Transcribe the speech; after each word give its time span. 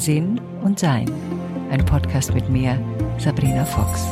Sinn 0.00 0.40
und 0.62 0.78
Sein. 0.78 1.12
Ein 1.70 1.84
Podcast 1.84 2.32
mit 2.32 2.48
mir, 2.48 2.82
Sabrina 3.18 3.66
Fox. 3.66 4.06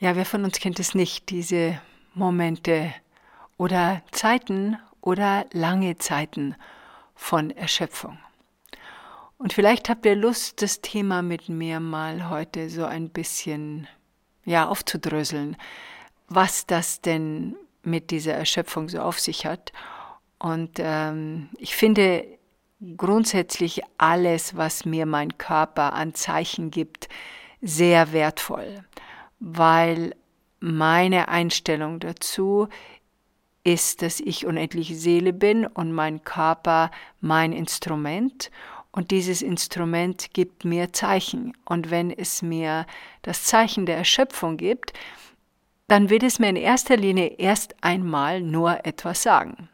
Ja, 0.00 0.16
wer 0.16 0.26
von 0.26 0.44
uns 0.44 0.60
kennt 0.60 0.78
es 0.78 0.94
nicht, 0.94 1.30
diese 1.30 1.80
Momente 2.12 2.92
oder 3.56 4.02
Zeiten 4.10 4.76
oder 5.00 5.46
lange 5.52 5.96
Zeiten 5.96 6.56
von 7.14 7.50
Erschöpfung. 7.50 8.18
Und 9.38 9.54
vielleicht 9.54 9.88
habt 9.88 10.04
ihr 10.04 10.16
Lust, 10.16 10.60
das 10.60 10.82
Thema 10.82 11.22
mit 11.22 11.48
mir 11.48 11.80
mal 11.80 12.28
heute 12.28 12.68
so 12.68 12.84
ein 12.84 13.08
bisschen 13.08 13.88
ja, 14.44 14.68
aufzudröseln, 14.68 15.56
was 16.28 16.66
das 16.66 17.00
denn 17.00 17.56
mit 17.82 18.10
dieser 18.10 18.34
Erschöpfung 18.34 18.90
so 18.90 19.00
auf 19.00 19.18
sich 19.18 19.46
hat. 19.46 19.72
Und 20.40 20.78
ähm, 20.78 21.50
ich 21.58 21.76
finde 21.76 22.24
grundsätzlich 22.96 23.82
alles, 23.98 24.56
was 24.56 24.84
mir 24.84 25.06
mein 25.06 25.38
Körper 25.38 25.92
an 25.92 26.14
Zeichen 26.14 26.72
gibt, 26.72 27.08
sehr 27.62 28.12
wertvoll, 28.12 28.84
weil 29.38 30.16
meine 30.58 31.28
Einstellung 31.28 32.00
dazu 32.00 32.68
ist, 33.62 34.02
dass 34.02 34.18
ich 34.18 34.46
unendliche 34.46 34.96
Seele 34.96 35.32
bin 35.32 35.66
und 35.66 35.92
mein 35.92 36.24
Körper 36.24 36.90
mein 37.20 37.52
Instrument 37.52 38.50
und 38.92 39.10
dieses 39.10 39.42
Instrument 39.42 40.32
gibt 40.32 40.64
mir 40.64 40.92
Zeichen. 40.92 41.56
Und 41.64 41.90
wenn 41.90 42.10
es 42.10 42.42
mir 42.42 42.86
das 43.22 43.44
Zeichen 43.44 43.86
der 43.86 43.96
Erschöpfung 43.96 44.56
gibt, 44.56 44.92
dann 45.86 46.10
wird 46.10 46.22
es 46.22 46.38
mir 46.38 46.48
in 46.48 46.56
erster 46.56 46.96
Linie 46.96 47.34
erst 47.38 47.74
einmal 47.82 48.40
nur 48.40 48.84
etwas 48.84 49.22
sagen. 49.22 49.68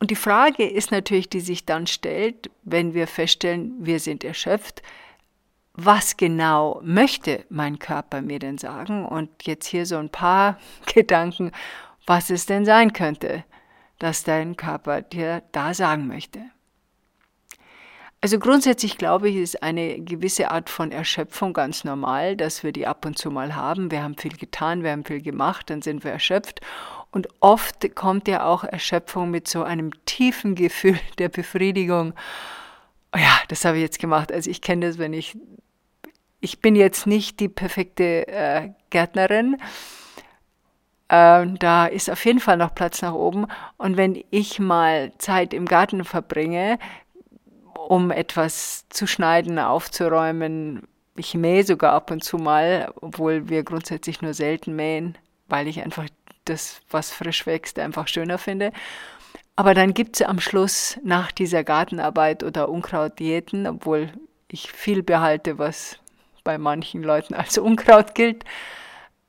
Und 0.00 0.10
die 0.10 0.16
Frage 0.16 0.66
ist 0.66 0.90
natürlich, 0.90 1.28
die 1.28 1.40
sich 1.40 1.66
dann 1.66 1.86
stellt, 1.86 2.50
wenn 2.62 2.94
wir 2.94 3.06
feststellen, 3.06 3.74
wir 3.78 4.00
sind 4.00 4.24
erschöpft, 4.24 4.82
was 5.74 6.16
genau 6.16 6.80
möchte 6.82 7.44
mein 7.50 7.78
Körper 7.78 8.22
mir 8.22 8.38
denn 8.38 8.58
sagen? 8.58 9.04
Und 9.04 9.30
jetzt 9.46 9.66
hier 9.66 9.86
so 9.86 9.98
ein 9.98 10.08
paar 10.08 10.58
Gedanken, 10.92 11.52
was 12.06 12.30
es 12.30 12.46
denn 12.46 12.64
sein 12.64 12.92
könnte, 12.92 13.44
dass 13.98 14.24
dein 14.24 14.56
Körper 14.56 15.02
dir 15.02 15.42
da 15.52 15.74
sagen 15.74 16.06
möchte. 16.06 16.40
Also 18.22 18.38
grundsätzlich 18.38 18.98
glaube 18.98 19.30
ich, 19.30 19.36
ist 19.36 19.62
eine 19.62 20.00
gewisse 20.00 20.50
Art 20.50 20.68
von 20.68 20.92
Erschöpfung 20.92 21.52
ganz 21.52 21.84
normal, 21.84 22.36
dass 22.36 22.62
wir 22.62 22.72
die 22.72 22.86
ab 22.86 23.06
und 23.06 23.16
zu 23.18 23.30
mal 23.30 23.54
haben. 23.54 23.90
Wir 23.90 24.02
haben 24.02 24.16
viel 24.16 24.36
getan, 24.36 24.82
wir 24.82 24.90
haben 24.90 25.04
viel 25.04 25.22
gemacht, 25.22 25.70
dann 25.70 25.80
sind 25.80 26.04
wir 26.04 26.10
erschöpft. 26.10 26.60
Und 27.10 27.28
oft 27.40 27.94
kommt 27.94 28.28
ja 28.28 28.44
auch 28.44 28.64
Erschöpfung 28.64 29.30
mit 29.30 29.48
so 29.48 29.62
einem 29.62 29.90
tiefen 30.04 30.54
Gefühl 30.54 30.98
der 31.18 31.28
Befriedigung. 31.28 32.14
Oh 33.14 33.18
ja, 33.18 33.40
das 33.48 33.64
habe 33.64 33.78
ich 33.78 33.82
jetzt 33.82 33.98
gemacht. 33.98 34.30
Also 34.32 34.50
ich 34.50 34.60
kenne 34.60 34.86
das, 34.86 34.98
wenn 34.98 35.12
ich, 35.12 35.36
ich 36.40 36.60
bin 36.60 36.76
jetzt 36.76 37.06
nicht 37.06 37.40
die 37.40 37.48
perfekte 37.48 38.28
äh, 38.28 38.70
Gärtnerin. 38.90 39.56
Äh, 41.08 41.46
da 41.58 41.86
ist 41.86 42.08
auf 42.08 42.24
jeden 42.24 42.40
Fall 42.40 42.56
noch 42.56 42.74
Platz 42.74 43.02
nach 43.02 43.14
oben. 43.14 43.46
Und 43.76 43.96
wenn 43.96 44.22
ich 44.30 44.60
mal 44.60 45.12
Zeit 45.18 45.52
im 45.52 45.66
Garten 45.66 46.04
verbringe, 46.04 46.78
um 47.88 48.10
etwas 48.10 48.88
zu 48.88 49.06
schneiden, 49.06 49.58
aufzuräumen. 49.58 50.86
Ich 51.16 51.34
mähe 51.34 51.64
sogar 51.64 51.92
ab 51.92 52.10
und 52.10 52.22
zu 52.22 52.38
mal, 52.38 52.92
obwohl 53.00 53.48
wir 53.48 53.64
grundsätzlich 53.64 54.22
nur 54.22 54.34
selten 54.34 54.76
mähen, 54.76 55.18
weil 55.48 55.66
ich 55.66 55.82
einfach 55.82 56.06
das, 56.50 56.80
was 56.90 57.10
frisch 57.12 57.46
wächst, 57.46 57.78
einfach 57.78 58.08
schöner 58.08 58.38
finde. 58.38 58.72
Aber 59.56 59.74
dann 59.74 59.94
gibt 59.94 60.16
es 60.16 60.22
am 60.22 60.40
Schluss 60.40 60.98
nach 61.02 61.32
dieser 61.32 61.64
Gartenarbeit 61.64 62.42
oder 62.42 62.68
Unkrautdiäten, 62.68 63.66
obwohl 63.66 64.10
ich 64.48 64.72
viel 64.72 65.02
behalte, 65.02 65.58
was 65.58 65.98
bei 66.44 66.58
manchen 66.58 67.02
Leuten 67.02 67.34
als 67.34 67.58
Unkraut 67.58 68.14
gilt, 68.14 68.44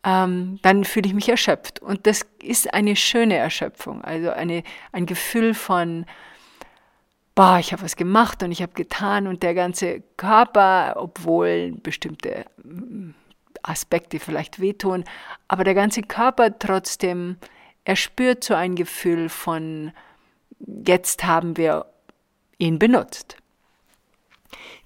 ähm, 0.04 0.60
dann 0.62 0.84
fühle 0.84 1.08
ich 1.08 1.14
mich 1.14 1.30
erschöpft. 1.30 1.82
Und 1.82 2.08
das 2.08 2.22
ist 2.42 2.74
eine 2.74 2.96
schöne 2.96 3.36
Erschöpfung, 3.36 4.04
also 4.04 4.32
eine, 4.32 4.64
ein 4.92 5.06
Gefühl 5.06 5.54
von 5.54 6.06
boah, 7.36 7.58
ich 7.60 7.72
habe 7.72 7.84
was 7.84 7.96
gemacht 7.96 8.44
und 8.44 8.52
ich 8.52 8.62
habe 8.62 8.74
getan 8.74 9.28
und 9.28 9.44
der 9.44 9.54
ganze 9.54 10.02
Körper, 10.18 10.96
obwohl 10.98 11.74
bestimmte 11.82 12.46
mm, 12.64 13.12
Aspekte 13.64 14.20
vielleicht 14.20 14.60
wehtun, 14.60 15.04
aber 15.48 15.64
der 15.64 15.74
ganze 15.74 16.02
Körper 16.02 16.58
trotzdem, 16.58 17.38
er 17.86 17.96
spürt 17.96 18.44
so 18.44 18.54
ein 18.54 18.76
Gefühl 18.76 19.30
von, 19.30 19.92
jetzt 20.86 21.24
haben 21.24 21.58
wir 21.58 21.86
ihn 22.58 22.80
benutzt. 22.80 23.38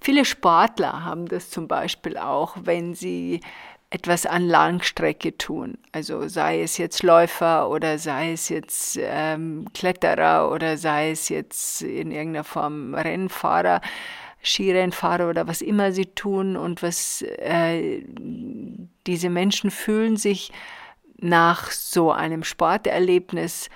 Viele 0.00 0.24
Sportler 0.24 1.04
haben 1.04 1.26
das 1.26 1.50
zum 1.50 1.68
Beispiel 1.68 2.16
auch, 2.16 2.56
wenn 2.60 2.94
sie 2.94 3.40
etwas 3.90 4.26
an 4.26 4.48
Langstrecke 4.48 5.38
tun. 5.38 5.78
Also 5.92 6.28
sei 6.28 6.62
es 6.62 6.76
jetzt 6.76 7.02
Läufer 7.02 7.70
oder 7.70 7.98
sei 7.98 8.32
es 8.32 8.48
jetzt 8.48 8.98
ähm, 9.00 9.66
Kletterer 9.74 10.50
oder 10.50 10.76
sei 10.76 11.10
es 11.10 11.28
jetzt 11.28 11.82
in 11.82 12.10
irgendeiner 12.10 12.44
Form 12.44 12.94
Rennfahrer, 12.94 13.80
Skirennfahrer 14.46 15.28
oder 15.28 15.48
was 15.48 15.60
immer 15.60 15.92
sie 15.92 16.06
tun 16.06 16.56
und 16.56 16.82
was 16.82 17.22
äh, 17.22 18.02
diese 19.06 19.28
Menschen 19.28 19.70
fühlen 19.70 20.16
sich 20.16 20.52
nach 21.18 21.70
so 21.70 22.12
einem 22.12 22.44
Sporterlebnis 22.44 23.68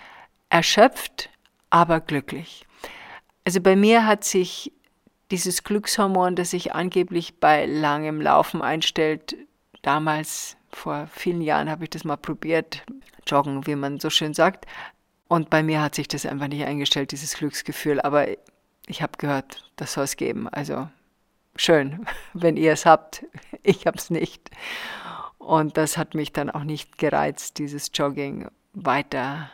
erschöpft, 0.48 1.30
aber 1.70 2.00
glücklich. 2.00 2.66
Also 3.44 3.60
bei 3.60 3.74
mir 3.76 4.06
hat 4.06 4.24
sich 4.24 4.72
dieses 5.30 5.64
Glückshormon, 5.64 6.36
das 6.36 6.50
sich 6.50 6.74
angeblich 6.74 7.38
bei 7.38 7.66
langem 7.66 8.20
Laufen 8.20 8.62
einstellt, 8.62 9.36
damals, 9.82 10.56
vor 10.72 11.08
vielen 11.12 11.40
Jahren, 11.40 11.68
habe 11.68 11.84
ich 11.84 11.90
das 11.90 12.04
mal 12.04 12.16
probiert, 12.16 12.84
joggen, 13.26 13.66
wie 13.66 13.74
man 13.74 13.98
so 13.98 14.10
schön 14.10 14.34
sagt. 14.34 14.66
Und 15.26 15.50
bei 15.50 15.62
mir 15.62 15.82
hat 15.82 15.94
sich 15.94 16.06
das 16.06 16.26
einfach 16.26 16.48
nicht 16.48 16.64
eingestellt, 16.64 17.12
dieses 17.12 17.34
Glücksgefühl. 17.34 18.00
Aber 18.00 18.26
ich 18.86 19.02
habe 19.02 19.12
gehört, 19.18 19.70
das 19.76 19.92
soll 19.94 20.04
es 20.04 20.16
geben. 20.16 20.48
Also 20.48 20.88
schön, 21.56 22.06
wenn 22.32 22.56
ihr 22.56 22.72
es 22.72 22.86
habt. 22.86 23.24
Ich 23.62 23.86
habe 23.86 23.98
es 23.98 24.08
nicht. 24.08 24.50
Und 25.36 25.76
das 25.76 25.98
hat 25.98 26.14
mich 26.14 26.32
dann 26.32 26.48
auch 26.48 26.64
nicht 26.64 26.96
gereizt, 26.96 27.58
dieses 27.58 27.90
Jogging 27.92 28.48
weiter 28.72 29.50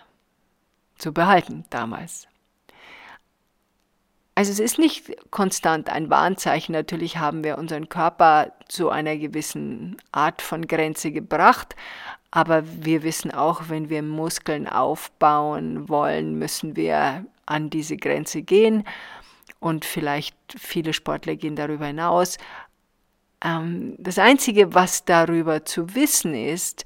zu 0.96 1.12
behalten 1.12 1.64
damals. 1.70 2.28
Also 4.36 4.52
es 4.52 4.60
ist 4.60 4.78
nicht 4.78 5.30
konstant 5.30 5.88
ein 5.88 6.10
Warnzeichen. 6.10 6.72
Natürlich 6.72 7.16
haben 7.16 7.42
wir 7.42 7.56
unseren 7.56 7.88
Körper 7.88 8.52
zu 8.68 8.90
einer 8.90 9.16
gewissen 9.16 9.96
Art 10.12 10.42
von 10.42 10.66
Grenze 10.68 11.10
gebracht. 11.10 11.74
Aber 12.30 12.62
wir 12.84 13.02
wissen 13.02 13.30
auch, 13.30 13.70
wenn 13.70 13.88
wir 13.88 14.02
Muskeln 14.02 14.68
aufbauen 14.68 15.88
wollen, 15.88 16.38
müssen 16.38 16.76
wir 16.76 17.24
an 17.46 17.70
diese 17.70 17.96
Grenze 17.96 18.42
gehen. 18.42 18.84
Und 19.58 19.84
vielleicht 19.84 20.36
viele 20.58 20.92
Sportler 20.92 21.36
gehen 21.36 21.56
darüber 21.56 21.86
hinaus. 21.86 22.38
Ähm, 23.42 23.94
das 23.98 24.18
Einzige, 24.18 24.74
was 24.74 25.04
darüber 25.04 25.64
zu 25.64 25.94
wissen 25.94 26.34
ist, 26.34 26.84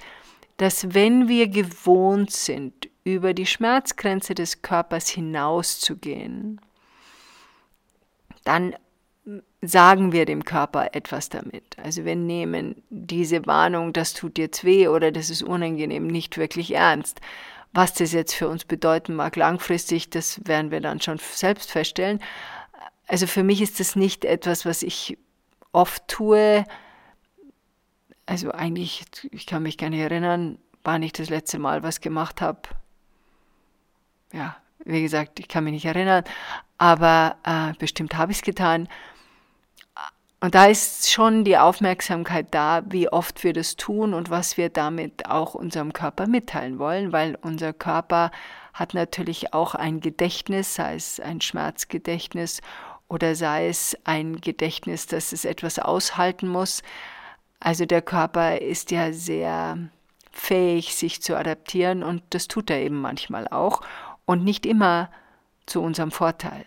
dass 0.56 0.94
wenn 0.94 1.28
wir 1.28 1.48
gewohnt 1.48 2.30
sind, 2.30 2.88
über 3.02 3.32
die 3.32 3.46
Schmerzgrenze 3.46 4.34
des 4.34 4.62
Körpers 4.62 5.08
hinauszugehen, 5.08 6.60
dann 8.44 8.76
sagen 9.62 10.12
wir 10.12 10.24
dem 10.24 10.44
Körper 10.44 10.94
etwas 10.94 11.28
damit. 11.28 11.78
Also 11.78 12.04
wir 12.04 12.16
nehmen 12.16 12.82
diese 12.88 13.46
Warnung, 13.46 13.92
das 13.92 14.14
tut 14.14 14.38
jetzt 14.38 14.64
weh 14.64 14.88
oder 14.88 15.12
das 15.12 15.30
ist 15.30 15.42
unangenehm, 15.42 16.06
nicht 16.06 16.38
wirklich 16.38 16.74
ernst. 16.74 17.20
Was 17.72 17.94
das 17.94 18.12
jetzt 18.12 18.34
für 18.34 18.48
uns 18.48 18.64
bedeuten 18.64 19.14
mag 19.14 19.36
langfristig, 19.36 20.10
das 20.10 20.40
werden 20.44 20.70
wir 20.70 20.80
dann 20.80 21.00
schon 21.00 21.18
selbst 21.18 21.70
feststellen. 21.70 22.20
Also 23.06 23.26
für 23.26 23.44
mich 23.44 23.60
ist 23.62 23.78
das 23.80 23.96
nicht 23.96 24.24
etwas, 24.24 24.64
was 24.64 24.82
ich 24.82 25.18
oft 25.72 26.06
tue. 26.08 26.64
Also 28.26 28.52
eigentlich, 28.52 29.04
ich 29.30 29.46
kann 29.46 29.62
mich 29.62 29.78
gar 29.78 29.90
nicht 29.90 30.00
erinnern, 30.00 30.58
war 30.82 30.98
nicht 30.98 31.18
das 31.18 31.30
letzte 31.30 31.58
Mal, 31.58 31.82
was 31.82 32.00
gemacht 32.00 32.40
habe. 32.40 32.60
Ja, 34.32 34.56
wie 34.84 35.02
gesagt, 35.02 35.38
ich 35.40 35.48
kann 35.48 35.64
mich 35.64 35.72
nicht 35.72 35.84
erinnern, 35.84 36.24
aber 36.78 37.36
äh, 37.44 37.72
bestimmt 37.78 38.16
habe 38.16 38.32
ich 38.32 38.38
es 38.38 38.42
getan. 38.42 38.88
Und 40.42 40.54
da 40.54 40.66
ist 40.66 41.10
schon 41.12 41.44
die 41.44 41.58
Aufmerksamkeit 41.58 42.46
da, 42.50 42.82
wie 42.88 43.10
oft 43.10 43.44
wir 43.44 43.52
das 43.52 43.76
tun 43.76 44.14
und 44.14 44.30
was 44.30 44.56
wir 44.56 44.70
damit 44.70 45.26
auch 45.26 45.54
unserem 45.54 45.92
Körper 45.92 46.26
mitteilen 46.26 46.78
wollen, 46.78 47.12
weil 47.12 47.36
unser 47.42 47.74
Körper 47.74 48.30
hat 48.72 48.94
natürlich 48.94 49.52
auch 49.52 49.74
ein 49.74 50.00
Gedächtnis, 50.00 50.74
sei 50.76 50.94
es 50.94 51.20
ein 51.20 51.42
Schmerzgedächtnis 51.42 52.62
oder 53.06 53.34
sei 53.34 53.68
es 53.68 53.98
ein 54.04 54.40
Gedächtnis, 54.40 55.06
dass 55.06 55.32
es 55.32 55.44
etwas 55.44 55.78
aushalten 55.78 56.48
muss. 56.48 56.82
Also 57.58 57.84
der 57.84 58.00
Körper 58.00 58.62
ist 58.62 58.90
ja 58.92 59.12
sehr 59.12 59.90
fähig, 60.32 60.94
sich 60.94 61.20
zu 61.20 61.36
adaptieren 61.36 62.02
und 62.02 62.22
das 62.30 62.48
tut 62.48 62.70
er 62.70 62.78
eben 62.80 63.00
manchmal 63.00 63.46
auch. 63.48 63.82
und 64.26 64.44
nicht 64.44 64.64
immer 64.64 65.10
zu 65.66 65.82
unserem 65.82 66.12
Vorteil. 66.12 66.64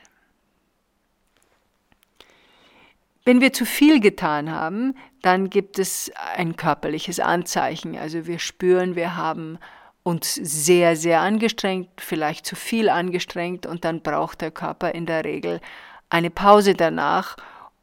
Wenn 3.26 3.40
wir 3.40 3.54
zu 3.54 3.66
viel 3.66 4.02
getan 4.02 4.52
haben, 4.52 4.96
dann 5.22 5.50
gibt 5.50 5.80
es 5.80 6.12
ein 6.36 6.58
körperliches 6.58 7.20
Anzeichen. 7.20 7.98
Also 7.98 8.28
wir 8.28 8.40
spüren, 8.40 8.96
wir 8.96 9.16
haben 9.16 9.60
uns 10.04 10.36
sehr, 10.36 10.98
sehr 10.98 11.22
angestrengt, 11.22 11.90
vielleicht 11.98 12.46
zu 12.46 12.58
viel 12.58 12.90
angestrengt 12.90 13.66
und 13.66 13.86
dann 13.86 14.02
braucht 14.02 14.42
der 14.42 14.52
Körper 14.52 14.94
in 14.94 15.06
der 15.06 15.24
Regel 15.24 15.62
eine 16.10 16.30
Pause 16.30 16.74
danach, 16.74 17.38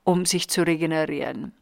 um 0.05 0.27
sich 0.27 0.51
zu 0.51 0.67
regenerieren. 0.67 1.53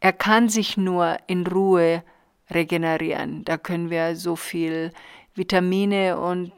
Er 0.00 0.12
kann 0.12 0.50
sich 0.50 0.76
nur 0.76 1.16
in 1.26 1.46
Ruhe 1.46 2.04
regenerieren. 2.50 3.42
Da 3.44 3.56
können 3.56 3.88
wir 3.88 4.16
so 4.16 4.36
viel 4.36 4.92
Vitamine 5.34 6.18
und 6.18 6.52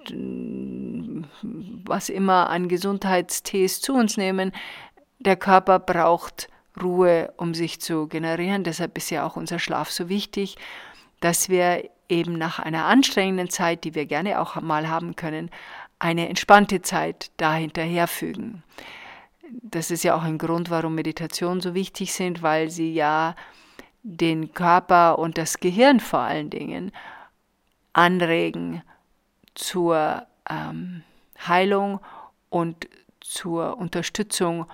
was 1.86 2.08
immer 2.08 2.50
an 2.50 2.68
Gesundheitstees 2.68 3.80
zu 3.80 3.94
uns 3.94 4.16
nehmen. 4.16 4.50
Der 5.20 5.36
Körper 5.36 5.78
braucht 5.78 6.48
Ruhe, 6.82 7.32
um 7.36 7.54
sich 7.54 7.80
zu 7.80 8.06
generieren. 8.06 8.64
Deshalb 8.64 8.96
ist 8.96 9.10
ja 9.10 9.26
auch 9.26 9.36
unser 9.36 9.58
Schlaf 9.58 9.90
so 9.90 10.08
wichtig, 10.08 10.56
dass 11.20 11.48
wir 11.48 11.88
eben 12.08 12.38
nach 12.38 12.58
einer 12.58 12.84
anstrengenden 12.84 13.50
Zeit, 13.50 13.84
die 13.84 13.94
wir 13.94 14.06
gerne 14.06 14.40
auch 14.40 14.60
mal 14.60 14.88
haben 14.88 15.16
können, 15.16 15.50
eine 15.98 16.28
entspannte 16.28 16.82
Zeit 16.82 17.30
dahinterherfügen. 17.38 18.62
Das 19.50 19.90
ist 19.90 20.04
ja 20.04 20.14
auch 20.14 20.22
ein 20.22 20.38
Grund, 20.38 20.70
warum 20.70 20.94
Meditationen 20.94 21.60
so 21.60 21.74
wichtig 21.74 22.12
sind, 22.12 22.42
weil 22.42 22.70
sie 22.70 22.92
ja 22.92 23.34
den 24.02 24.52
Körper 24.52 25.18
und 25.18 25.38
das 25.38 25.58
Gehirn 25.58 26.00
vor 26.00 26.20
allen 26.20 26.50
Dingen 26.50 26.92
anregen 27.92 28.82
zur 29.54 30.26
ähm, 30.48 31.02
Heilung 31.46 32.00
und 32.50 32.88
zur 33.20 33.78
Unterstützung 33.78 34.66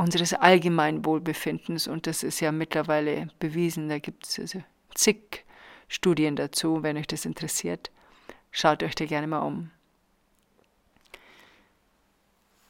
unseres 0.00 0.32
allgemeinen 0.32 1.04
Wohlbefindens. 1.04 1.86
Und 1.86 2.06
das 2.06 2.22
ist 2.22 2.40
ja 2.40 2.52
mittlerweile 2.52 3.28
bewiesen. 3.38 3.90
Da 3.90 3.98
gibt 3.98 4.26
es 4.26 4.38
also 4.38 4.62
zig 4.94 5.44
Studien 5.88 6.36
dazu, 6.36 6.82
wenn 6.82 6.96
euch 6.96 7.06
das 7.06 7.26
interessiert. 7.26 7.90
Schaut 8.50 8.82
euch 8.82 8.94
da 8.94 9.04
gerne 9.04 9.26
mal 9.26 9.40
um. 9.40 9.70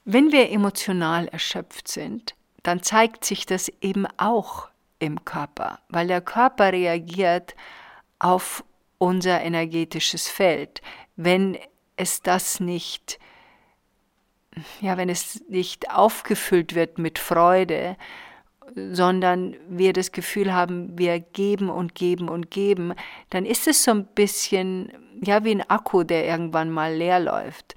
Wenn 0.05 0.33
wir 0.33 0.51
emotional 0.51 1.29
erschöpft 1.29 1.87
sind, 1.87 2.35
dann 2.65 2.83
zeigt 2.83 3.25
sich 3.25 3.47
das 3.47 3.71
eben 3.81 4.09
auch 4.17 4.69
im 4.99 5.25
Körper, 5.25 5.79
weil 5.89 6.09
der 6.09 6.21
Körper 6.21 6.73
reagiert 6.73 7.55
auf 8.19 8.65
unser 8.99 9.41
energetisches 9.41 10.29
Feld. 10.29 10.83
Wenn 11.15 11.57
es 11.97 12.23
das 12.23 12.59
nicht, 12.59 13.21
ja, 14.81 14.97
wenn 14.97 15.09
es 15.09 15.43
nicht 15.49 15.91
aufgefüllt 15.91 16.75
wird 16.75 16.99
mit 16.99 17.19
Freude, 17.19 17.97
sondern 18.75 19.57
wir 19.69 19.93
das 19.93 20.13
Gefühl 20.13 20.53
haben, 20.53 20.99
wir 20.99 21.19
geben 21.21 21.71
und 21.71 21.95
geben 21.95 22.29
und 22.29 22.51
geben, 22.51 22.95
dann 23.31 23.45
ist 23.45 23.67
es 23.67 23.85
so 23.85 23.91
ein 23.91 24.07
bisschen 24.07 24.93
ja 25.23 25.45
wie 25.45 25.53
ein 25.53 25.69
Akku, 25.69 26.05
der 26.05 26.27
irgendwann 26.27 26.71
mal 26.71 26.95
leer 26.95 27.21
läuft. 27.21 27.75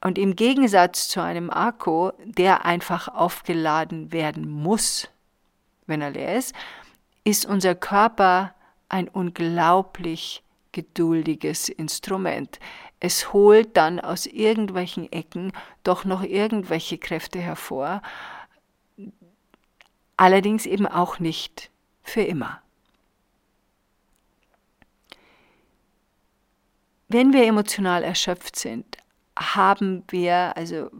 Und 0.00 0.18
im 0.18 0.36
Gegensatz 0.36 1.08
zu 1.08 1.22
einem 1.22 1.50
Akku, 1.50 2.10
der 2.24 2.64
einfach 2.64 3.08
aufgeladen 3.08 4.12
werden 4.12 4.48
muss, 4.48 5.08
wenn 5.86 6.02
er 6.02 6.10
leer 6.10 6.36
ist, 6.36 6.54
ist 7.24 7.46
unser 7.46 7.74
Körper 7.74 8.54
ein 8.88 9.08
unglaublich 9.08 10.42
geduldiges 10.72 11.68
Instrument. 11.70 12.58
Es 13.04 13.34
holt 13.34 13.76
dann 13.76 14.00
aus 14.00 14.24
irgendwelchen 14.24 15.12
Ecken 15.12 15.52
doch 15.82 16.06
noch 16.06 16.22
irgendwelche 16.22 16.96
Kräfte 16.96 17.38
hervor 17.38 18.00
allerdings 20.16 20.64
eben 20.64 20.86
auch 20.86 21.18
nicht 21.18 21.70
für 22.02 22.22
immer. 22.22 22.62
Wenn 27.08 27.34
wir 27.34 27.44
emotional 27.44 28.02
erschöpft 28.02 28.56
sind, 28.56 28.96
haben 29.38 30.04
wir 30.08 30.56
also 30.56 30.90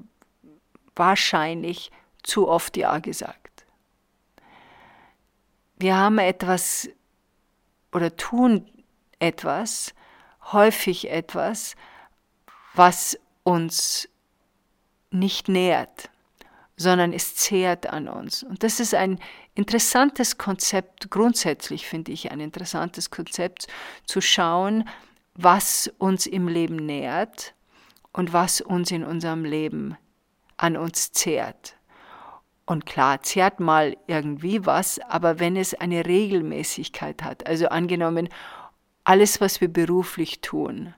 wahrscheinlich 0.95 1.91
zu 2.23 2.51
oft 2.51 2.77
Ja 2.77 2.99
gesagt. 2.99 3.65
Wir 5.79 5.97
haben 5.97 6.19
etwas 6.19 6.91
oder 7.93 8.15
tun 8.15 8.71
etwas, 9.21 9.95
häufig 10.53 11.11
etwas, 11.11 11.77
was 12.75 13.19
uns 13.43 14.09
nicht 15.11 15.49
nährt, 15.49 16.11
sondern 16.77 17.13
es 17.13 17.37
zehrt 17.37 17.87
an 17.87 18.09
uns. 18.09 18.43
Und 18.43 18.63
das 18.63 18.81
ist 18.81 18.95
ein 18.95 19.21
interessantes 19.55 20.39
Konzept, 20.39 21.11
grundsätzlich 21.11 21.87
finde 21.87 22.13
ich 22.13 22.33
ein 22.33 22.41
interessantes 22.41 23.11
Konzept, 23.11 23.69
zu 24.07 24.21
schauen, 24.21 24.89
was 25.35 25.93
uns 25.99 26.27
im 26.27 26.49
Leben 26.49 26.77
nährt 26.77 27.55
und 28.13 28.33
was 28.33 28.61
uns 28.61 28.91
in 28.91 29.05
unserem 29.05 29.45
Leben 29.45 29.97
an 30.57 30.77
uns 30.77 31.13
zehrt. 31.13 31.77
Und 32.67 32.87
klar, 32.87 33.23
zehrt 33.23 33.61
mal 33.61 33.97
irgendwie 34.07 34.65
was, 34.65 34.99
aber 34.99 35.39
wenn 35.39 35.57
es 35.57 35.75
eine 35.75 36.07
Regelmäßigkeit 36.07 37.23
hat, 37.23 37.47
also 37.47 37.69
angenommen, 37.69 38.29
alles, 39.05 39.41
was 39.41 39.61
wir 39.61 39.69
beruflich 39.69 40.41
tun, 40.41 40.95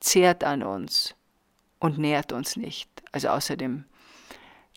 zehrt 0.00 0.44
an 0.44 0.62
uns 0.62 1.14
und 1.78 1.98
nährt 1.98 2.32
uns 2.32 2.56
nicht, 2.56 2.88
also 3.12 3.28
außer 3.28 3.56
dem 3.56 3.84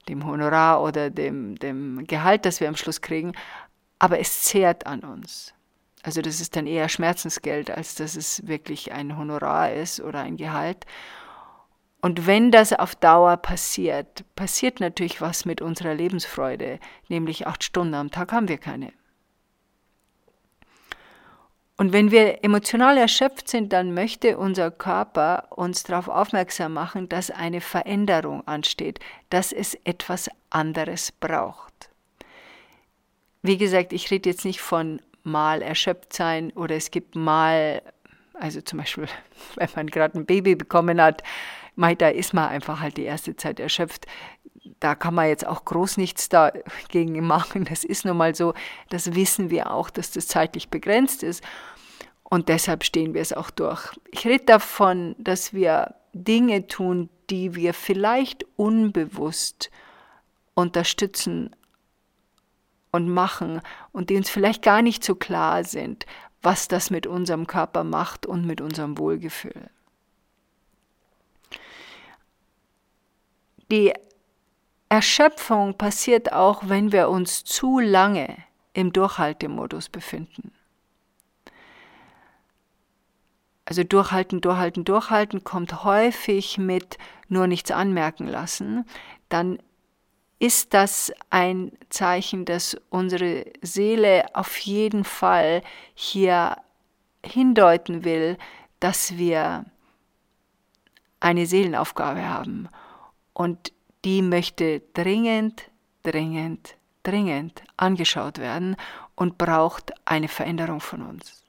dem 0.10 0.26
Honorar 0.26 0.82
oder 0.82 1.10
dem, 1.10 1.56
dem 1.58 2.06
Gehalt, 2.08 2.46
das 2.46 2.60
wir 2.60 2.68
am 2.68 2.76
Schluss 2.76 3.02
kriegen, 3.02 3.34
aber 4.00 4.20
es 4.20 4.44
zehrt 4.44 4.86
an 4.86 5.02
uns. 5.02 5.54
Also 6.04 6.22
das 6.22 6.42
ist 6.42 6.56
dann 6.56 6.68
eher 6.68 6.90
Schmerzensgeld, 6.90 7.72
als 7.72 7.96
dass 7.96 8.16
es 8.16 8.48
wirklich 8.48 8.92
ein 8.92 9.18
Honorar 9.18 9.74
ist 9.74 10.00
oder 10.00 10.22
ein 10.22 10.38
Gehalt. 10.38 10.86
Und 12.02 12.26
wenn 12.26 12.52
das 12.52 12.72
auf 12.72 12.96
Dauer 12.96 13.36
passiert, 13.38 14.24
passiert 14.36 14.80
natürlich 14.80 15.20
was 15.20 15.44
mit 15.44 15.62
unserer 15.62 15.94
Lebensfreude, 15.94 16.80
nämlich 17.10 17.46
acht 17.46 17.64
Stunden 17.64 17.94
am 17.94 18.12
Tag 18.12 18.32
haben 18.32 18.48
wir 18.48 18.58
keine. 18.58 18.94
Und 21.80 21.94
wenn 21.94 22.12
wir 22.12 22.44
emotional 22.44 22.98
erschöpft 22.98 23.48
sind, 23.48 23.72
dann 23.72 23.94
möchte 23.94 24.38
unser 24.38 24.70
Körper 24.70 25.48
uns 25.50 25.84
darauf 25.84 26.10
aufmerksam 26.10 26.74
machen, 26.74 27.08
dass 27.08 27.32
eine 27.32 27.62
Veränderung 27.62 28.46
ansteht, 28.46 29.00
dass 29.30 29.54
es 29.54 29.76
etwas 29.86 30.30
anderes 30.50 31.14
braucht. 31.14 31.90
Wie 33.44 33.58
gesagt, 33.58 33.94
ich 33.94 34.12
rede 34.12 34.30
jetzt 34.30 34.44
nicht 34.44 34.60
von 34.60 35.02
mal 35.24 35.62
erschöpft 35.62 36.12
sein 36.12 36.52
oder 36.52 36.76
es 36.76 36.92
gibt 36.92 37.16
mal, 37.16 37.82
also 38.34 38.60
zum 38.60 38.80
Beispiel, 38.80 39.08
wenn 39.56 39.70
man 39.74 39.88
gerade 39.88 40.20
ein 40.20 40.26
Baby 40.26 40.56
bekommen 40.56 41.02
hat, 41.02 41.24
da 41.78 42.10
ist 42.10 42.34
man 42.34 42.50
einfach 42.50 42.82
halt 42.82 42.98
die 42.98 43.06
erste 43.06 43.38
Zeit 43.38 43.58
erschöpft 43.58 44.06
da 44.80 44.96
kann 44.96 45.14
man 45.14 45.28
jetzt 45.28 45.46
auch 45.46 45.66
groß 45.66 45.98
nichts 45.98 46.30
dagegen 46.30 47.26
machen. 47.26 47.66
Das 47.66 47.84
ist 47.84 48.06
nun 48.06 48.18
mal 48.18 48.36
so. 48.36 48.54
Das 48.90 49.16
wissen 49.16 49.50
wir 49.50 49.72
auch, 49.72 49.90
dass 49.90 50.12
das 50.12 50.28
zeitlich 50.28 50.70
begrenzt 50.70 51.24
ist. 51.24 51.44
Und 52.30 52.50
deshalb 52.50 52.84
stehen 52.84 53.14
wir 53.14 53.22
es 53.22 53.34
auch 53.34 53.50
durch. 53.50 53.92
Ich 54.12 54.26
rede 54.26 54.46
davon, 54.46 55.16
dass 55.18 55.54
wir 55.54 55.96
Dinge 56.14 56.68
tun, 56.68 57.10
die 57.30 57.56
wir 57.56 57.74
vielleicht 57.74 58.46
unbewusst 58.56 59.72
unterstützen 60.54 61.56
und 62.92 63.10
machen 63.10 63.62
und 63.92 64.10
die 64.10 64.16
uns 64.16 64.30
vielleicht 64.30 64.62
gar 64.62 64.82
nicht 64.82 65.04
so 65.04 65.16
klar 65.16 65.64
sind, 65.64 66.06
was 66.42 66.68
das 66.68 66.90
mit 66.90 67.08
unserem 67.08 67.48
Körper 67.48 67.84
macht 67.84 68.26
und 68.26 68.46
mit 68.46 68.62
unserem 68.62 68.98
Wohlgefühl. 68.98 69.70
Die 73.72 73.94
Erschöpfung 74.88 75.78
passiert 75.78 76.34
auch, 76.34 76.64
wenn 76.68 76.92
wir 76.92 77.10
uns 77.10 77.44
zu 77.44 77.80
lange 77.80 78.38
im 78.74 78.92
Durchhaltemodus 78.92 79.90
befinden. 79.90 80.52
Also 83.70 83.84
durchhalten, 83.84 84.42
durchhalten, 84.42 84.84
durchhalten 84.84 85.44
kommt 85.44 85.84
häufig 85.84 86.58
mit 86.58 86.98
nur 87.28 87.46
nichts 87.46 87.70
anmerken 87.70 88.28
lassen. 88.28 88.84
Dann 89.30 89.60
ist 90.40 90.74
das 90.74 91.14
ein 91.30 91.74
Zeichen, 91.90 92.46
dass 92.46 92.76
unsere 92.90 93.46
Seele 93.62 94.26
auf 94.34 94.58
jeden 94.58 95.04
Fall 95.04 95.62
hier 95.94 96.58
hindeuten 97.24 98.04
will, 98.04 98.40
dass 98.80 99.20
wir 99.20 99.66
eine 101.20 101.46
Seelenaufgabe 101.46 102.28
haben. 102.28 102.70
Und 103.34 103.72
die 104.04 104.24
möchte 104.24 104.82
dringend, 104.96 105.70
dringend, 106.02 106.76
dringend 107.04 107.62
angeschaut 107.78 108.40
werden 108.40 108.78
und 109.14 109.38
braucht 109.38 109.94
eine 110.06 110.28
Veränderung 110.28 110.80
von 110.82 111.04
uns. 111.04 111.44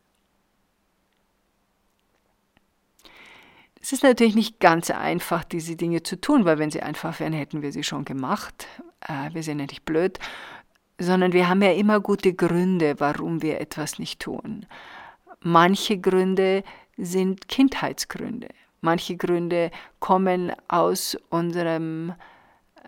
Es 3.82 3.92
ist 3.92 4.02
natürlich 4.02 4.34
nicht 4.34 4.60
ganz 4.60 4.90
einfach, 4.90 5.42
diese 5.42 5.74
Dinge 5.74 6.02
zu 6.02 6.20
tun, 6.20 6.44
weil 6.44 6.58
wenn 6.58 6.70
sie 6.70 6.82
einfach 6.82 7.18
wären, 7.18 7.32
hätten 7.32 7.62
wir 7.62 7.72
sie 7.72 7.82
schon 7.82 8.04
gemacht. 8.04 8.66
Äh, 9.00 9.32
wir 9.32 9.42
sind 9.42 9.58
ja 9.58 9.66
nicht 9.66 9.86
blöd, 9.86 10.18
sondern 10.98 11.32
wir 11.32 11.48
haben 11.48 11.62
ja 11.62 11.72
immer 11.72 11.98
gute 12.00 12.34
Gründe, 12.34 12.96
warum 12.98 13.40
wir 13.40 13.58
etwas 13.58 13.98
nicht 13.98 14.20
tun. 14.20 14.66
Manche 15.40 15.98
Gründe 15.98 16.62
sind 16.98 17.48
Kindheitsgründe. 17.48 18.48
Manche 18.82 19.16
Gründe 19.16 19.70
kommen 19.98 20.52
aus 20.68 21.16
unserem 21.30 22.14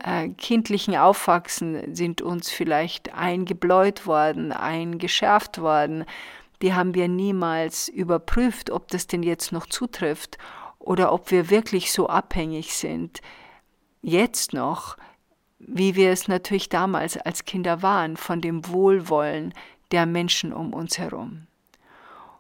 äh, 0.04 0.28
kindlichen 0.28 0.96
Aufwachsen, 0.96 1.94
sind 1.94 2.20
uns 2.20 2.50
vielleicht 2.50 3.14
eingebläut 3.14 4.06
worden, 4.06 4.52
eingeschärft 4.52 5.58
worden. 5.58 6.04
Die 6.61 6.75
haben 6.75 6.94
wir 6.94 7.08
niemals 7.08 7.88
überprüft, 7.88 8.70
ob 8.70 8.88
das 8.88 9.06
denn 9.06 9.22
jetzt 9.22 9.52
noch 9.52 9.66
zutrifft 9.66 10.37
oder 10.83 11.12
ob 11.12 11.31
wir 11.31 11.51
wirklich 11.51 11.93
so 11.93 12.09
abhängig 12.09 12.75
sind, 12.75 13.21
jetzt 14.03 14.53
noch, 14.53 14.97
wie 15.59 15.95
wir 15.95 16.11
es 16.11 16.29
natürlich 16.29 16.69
damals 16.69 17.17
als 17.17 17.45
Kinder 17.45 17.83
waren, 17.83 18.17
von 18.17 18.41
dem 18.41 18.67
Wohlwollen 18.69 19.55
der 19.93 20.07
Menschen 20.07 20.53
um 20.53 20.75
uns 20.75 20.99
herum. 20.99 21.47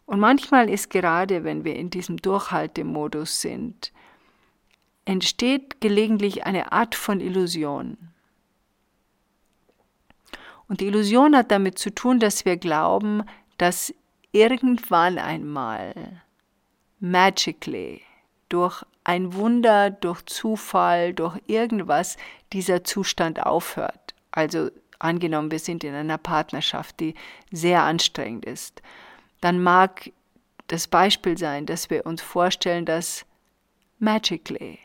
Und 0.06 0.18
manchmal 0.18 0.68
ist 0.68 0.90
gerade, 0.90 1.44
wenn 1.44 1.64
wir 1.64 1.76
in 1.76 1.88
diesem 1.88 2.16
Durchhaltemodus 2.16 3.40
sind, 3.40 3.92
entsteht 5.04 5.80
gelegentlich 5.80 6.44
eine 6.44 6.72
Art 6.72 6.94
von 6.94 7.20
Illusion. 7.20 7.96
Und 10.68 10.80
die 10.80 10.86
Illusion 10.86 11.36
hat 11.36 11.50
damit 11.50 11.78
zu 11.78 11.94
tun, 11.94 12.18
dass 12.18 12.44
wir 12.44 12.56
glauben, 12.56 13.22
dass 13.58 13.94
irgendwann 14.32 15.18
einmal 15.18 16.22
magically 16.98 18.02
durch 18.52 18.84
ein 19.04 19.34
Wunder, 19.34 19.90
durch 19.90 20.24
Zufall, 20.26 21.14
durch 21.14 21.40
irgendwas 21.46 22.16
dieser 22.52 22.84
Zustand 22.84 23.42
aufhört. 23.42 24.14
Also 24.30 24.70
angenommen, 24.98 25.50
wir 25.50 25.58
sind 25.58 25.84
in 25.84 25.94
einer 25.94 26.18
Partnerschaft, 26.18 27.00
die 27.00 27.14
sehr 27.50 27.82
anstrengend 27.82 28.44
ist, 28.44 28.82
dann 29.40 29.62
mag 29.62 30.12
das 30.68 30.86
Beispiel 30.86 31.36
sein, 31.36 31.66
dass 31.66 31.90
wir 31.90 32.06
uns 32.06 32.22
vorstellen, 32.22 32.84
dass 32.84 33.26
magically, 33.98 34.78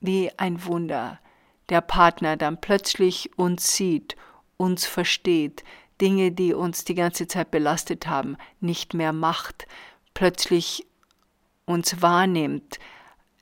wie 0.00 0.30
ein 0.36 0.64
Wunder, 0.64 1.20
der 1.68 1.80
Partner 1.80 2.36
dann 2.36 2.60
plötzlich 2.60 3.38
uns 3.38 3.76
sieht, 3.76 4.16
uns 4.56 4.86
versteht, 4.86 5.62
Dinge, 6.00 6.32
die 6.32 6.54
uns 6.54 6.84
die 6.84 6.94
ganze 6.94 7.28
Zeit 7.28 7.50
belastet 7.50 8.06
haben, 8.06 8.36
nicht 8.60 8.94
mehr 8.94 9.12
macht, 9.12 9.66
plötzlich 10.14 10.86
uns 11.66 12.02
wahrnimmt, 12.02 12.80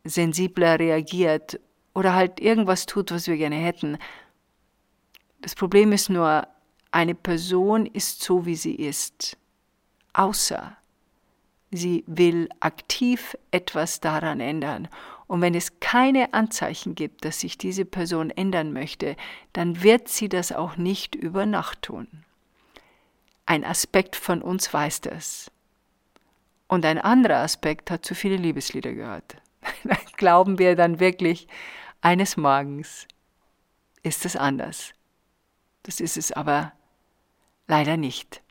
sensibler 0.08 0.78
reagiert 0.78 1.60
oder 1.94 2.14
halt 2.14 2.40
irgendwas 2.40 2.86
tut, 2.86 3.10
was 3.10 3.26
wir 3.26 3.36
gerne 3.36 3.56
hätten. 3.56 3.98
Das 5.40 5.54
Problem 5.54 5.92
ist 5.92 6.10
nur, 6.10 6.46
eine 6.90 7.14
Person 7.14 7.86
ist 7.86 8.22
so, 8.22 8.46
wie 8.46 8.56
sie 8.56 8.74
ist, 8.74 9.36
außer 10.12 10.76
sie 11.70 12.02
will 12.06 12.48
aktiv 12.60 13.36
etwas 13.50 14.00
daran 14.00 14.40
ändern. 14.40 14.88
Und 15.26 15.42
wenn 15.42 15.54
es 15.54 15.80
keine 15.80 16.32
Anzeichen 16.32 16.94
gibt, 16.94 17.24
dass 17.24 17.40
sich 17.40 17.58
diese 17.58 17.84
Person 17.84 18.30
ändern 18.30 18.72
möchte, 18.72 19.16
dann 19.52 19.82
wird 19.82 20.08
sie 20.08 20.30
das 20.30 20.52
auch 20.52 20.76
nicht 20.76 21.14
über 21.14 21.44
Nacht 21.44 21.82
tun. 21.82 22.08
Ein 23.44 23.64
Aspekt 23.64 24.16
von 24.16 24.40
uns 24.40 24.72
weiß 24.72 25.02
das. 25.02 25.50
Und 26.66 26.84
ein 26.84 26.98
anderer 26.98 27.38
Aspekt 27.38 27.90
hat 27.90 28.04
zu 28.04 28.14
viele 28.14 28.36
Liebeslieder 28.36 28.92
gehört. 28.92 29.36
glauben 30.16 30.58
wir 30.58 30.76
dann 30.76 31.00
wirklich, 31.00 31.48
eines 32.00 32.36
Morgens 32.36 33.06
ist 34.02 34.24
es 34.24 34.36
anders. 34.36 34.92
Das 35.82 36.00
ist 36.00 36.16
es 36.16 36.32
aber 36.32 36.72
leider 37.66 37.96
nicht. 37.96 38.42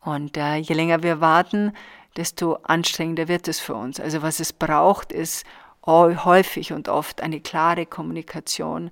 Und 0.00 0.36
äh, 0.36 0.56
je 0.56 0.74
länger 0.74 1.02
wir 1.02 1.20
warten, 1.20 1.72
desto 2.16 2.54
anstrengender 2.62 3.28
wird 3.28 3.48
es 3.48 3.60
für 3.60 3.74
uns. 3.74 4.00
Also 4.00 4.22
was 4.22 4.40
es 4.40 4.52
braucht, 4.52 5.12
ist 5.12 5.44
häufig 5.86 6.72
und 6.72 6.88
oft 6.88 7.22
eine 7.22 7.40
klare 7.40 7.86
Kommunikation 7.86 8.90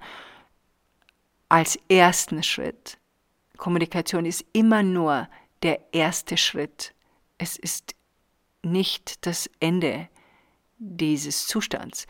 als 1.49 1.78
ersten 1.88 2.42
Schritt. 2.42 2.99
Kommunikation 3.57 4.25
ist 4.25 4.45
immer 4.52 4.83
nur 4.83 5.28
der 5.62 5.80
erste 5.92 6.37
Schritt. 6.37 6.95
Es 7.38 7.57
ist 7.57 7.95
nicht 8.62 9.26
das 9.26 9.50
Ende 9.61 10.09
dieses 10.78 11.47
Zustands. 11.47 12.06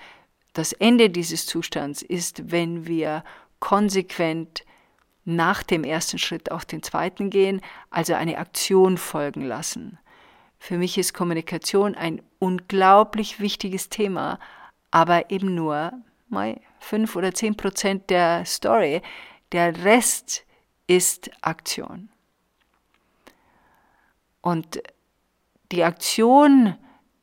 Das 0.53 0.73
Ende 0.73 1.11
dieses 1.11 1.47
Zustands 1.47 2.03
ist, 2.03 2.51
wenn 2.51 2.87
wir 2.87 3.25
konsequent 3.61 4.65
nach 5.25 5.63
dem 5.63 5.85
ersten 5.85 6.19
Schritt 6.19 6.51
auch 6.51 6.65
den 6.65 6.83
zweiten 6.83 7.31
gehen, 7.31 7.61
also 7.91 8.15
eine 8.15 8.39
Aktion 8.39 8.97
folgen 8.97 9.43
lassen. 9.43 9.99
Für 10.59 10.79
mich 10.79 10.99
ist 10.99 11.15
Kommunikation 11.15 11.95
ein 11.95 12.23
unglaublich 12.39 13.39
wichtiges 13.39 13.89
Thema, 13.91 14.39
aber 14.91 15.31
eben 15.31 15.55
nur 15.55 15.93
mal 16.29 16.61
fünf 16.81 17.15
oder 17.17 17.35
zehn 17.35 17.57
Prozent 17.57 18.11
der 18.11 18.45
Story. 18.45 19.03
Der 19.53 19.85
Rest 19.85 20.45
ist 20.87 21.31
Aktion. 21.43 22.09
Und 24.41 24.83
die 25.71 25.85
Aktion 25.85 26.75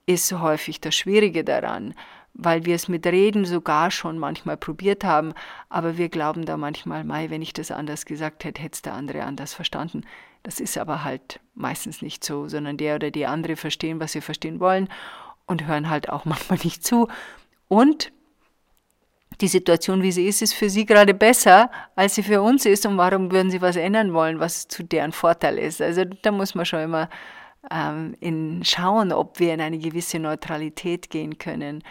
ist 0.05 0.31
häufig 0.31 0.81
das 0.81 0.95
Schwierige 0.95 1.43
daran, 1.43 1.93
weil 2.33 2.65
wir 2.65 2.75
es 2.75 2.87
mit 2.87 3.05
Reden 3.07 3.45
sogar 3.45 3.91
schon 3.91 4.19
manchmal 4.19 4.57
probiert 4.57 5.03
haben, 5.03 5.33
aber 5.69 5.97
wir 5.97 6.09
glauben 6.09 6.45
da 6.45 6.57
manchmal, 6.57 7.03
Mai, 7.03 7.29
wenn 7.29 7.41
ich 7.41 7.53
das 7.53 7.71
anders 7.71 8.05
gesagt 8.05 8.43
hätte, 8.43 8.61
hätte 8.61 8.75
es 8.75 8.81
der 8.81 8.93
andere 8.93 9.23
anders 9.23 9.53
verstanden. 9.53 10.03
Das 10.43 10.59
ist 10.59 10.77
aber 10.77 11.03
halt 11.03 11.39
meistens 11.55 12.01
nicht 12.01 12.23
so, 12.23 12.47
sondern 12.47 12.77
der 12.77 12.95
oder 12.95 13.09
die 13.09 13.25
andere 13.25 13.55
verstehen, 13.55 13.99
was 13.99 14.11
sie 14.11 14.21
verstehen 14.21 14.59
wollen 14.59 14.89
und 15.47 15.65
hören 15.65 15.89
halt 15.89 16.09
auch 16.09 16.25
manchmal 16.25 16.59
nicht 16.63 16.85
zu. 16.85 17.07
Und 17.67 18.11
die 19.41 19.47
Situation, 19.47 20.01
wie 20.01 20.11
sie 20.11 20.27
ist, 20.27 20.41
ist 20.41 20.53
für 20.53 20.69
sie 20.69 20.85
gerade 20.85 21.13
besser, 21.13 21.69
als 21.95 22.15
sie 22.15 22.23
für 22.23 22.41
uns 22.41 22.65
ist. 22.65 22.85
Und 22.85 22.97
warum 22.97 23.31
würden 23.31 23.49
sie 23.49 23.61
was 23.61 23.75
ändern 23.75 24.13
wollen, 24.13 24.39
was 24.39 24.67
zu 24.67 24.83
deren 24.83 25.11
Vorteil 25.11 25.57
ist? 25.57 25.81
Also 25.81 26.03
da 26.05 26.31
muss 26.31 26.55
man 26.55 26.65
schon 26.65 26.81
immer 26.81 27.09
ähm, 27.71 28.15
in 28.19 28.63
schauen, 28.63 29.11
ob 29.11 29.39
wir 29.39 29.53
in 29.53 29.61
eine 29.61 29.77
gewisse 29.77 30.19
Neutralität 30.19 31.09
gehen 31.09 31.37
können, 31.37 31.83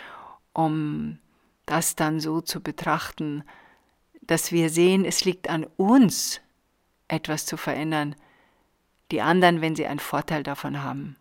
um 0.52 1.18
das 1.66 1.96
dann 1.96 2.20
so 2.20 2.40
zu 2.40 2.60
betrachten, 2.62 3.44
dass 4.22 4.52
wir 4.52 4.70
sehen, 4.70 5.04
es 5.04 5.24
liegt 5.24 5.48
an 5.48 5.66
uns, 5.76 6.40
etwas 7.08 7.46
zu 7.46 7.56
verändern. 7.56 8.14
Die 9.10 9.20
anderen, 9.20 9.60
wenn 9.60 9.76
sie 9.76 9.86
einen 9.86 9.98
Vorteil 9.98 10.42
davon 10.42 10.82
haben, 10.82 11.16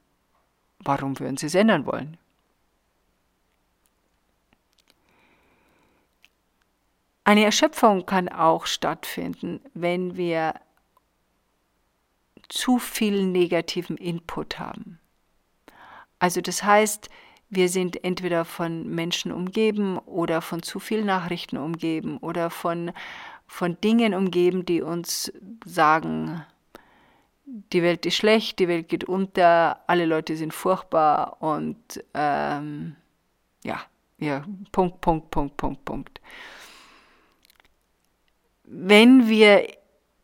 warum 0.79 1.19
würden 1.19 1.37
sie 1.37 1.47
es 1.47 1.55
ändern 1.55 1.85
wollen? 1.85 2.17
Eine 7.25 7.45
Erschöpfung 7.45 8.05
kann 8.05 8.27
auch 8.27 8.65
stattfinden, 8.65 9.61
wenn 9.73 10.17
wir 10.17 10.55
zu 12.53 12.77
viel 12.77 13.25
negativen 13.25 13.97
Input 13.97 14.59
haben. 14.59 14.99
Also 16.19 16.39
das 16.39 16.61
heißt, 16.61 17.09
wir 17.49 17.67
sind 17.67 18.03
entweder 18.03 18.45
von 18.45 18.87
Menschen 18.93 19.31
umgeben 19.31 19.97
oder 19.97 20.39
von 20.39 20.61
zu 20.61 20.79
vielen 20.79 21.07
Nachrichten 21.07 21.57
umgeben 21.57 22.17
oder 22.17 22.51
von, 22.51 22.91
von 23.47 23.81
Dingen 23.81 24.13
umgeben, 24.13 24.65
die 24.65 24.83
uns 24.83 25.33
sagen, 25.65 26.45
die 27.45 27.81
Welt 27.81 28.05
ist 28.05 28.17
schlecht, 28.17 28.59
die 28.59 28.67
Welt 28.67 28.87
geht 28.87 29.05
unter, 29.05 29.81
alle 29.87 30.05
Leute 30.05 30.35
sind 30.35 30.53
furchtbar 30.53 31.41
und 31.41 32.03
ähm, 32.13 32.95
ja, 33.63 33.81
ja, 34.19 34.45
Punkt, 34.71 35.01
Punkt, 35.01 35.31
Punkt, 35.31 35.57
Punkt, 35.57 35.85
Punkt. 35.85 36.21
Wenn 38.63 39.27
wir 39.27 39.67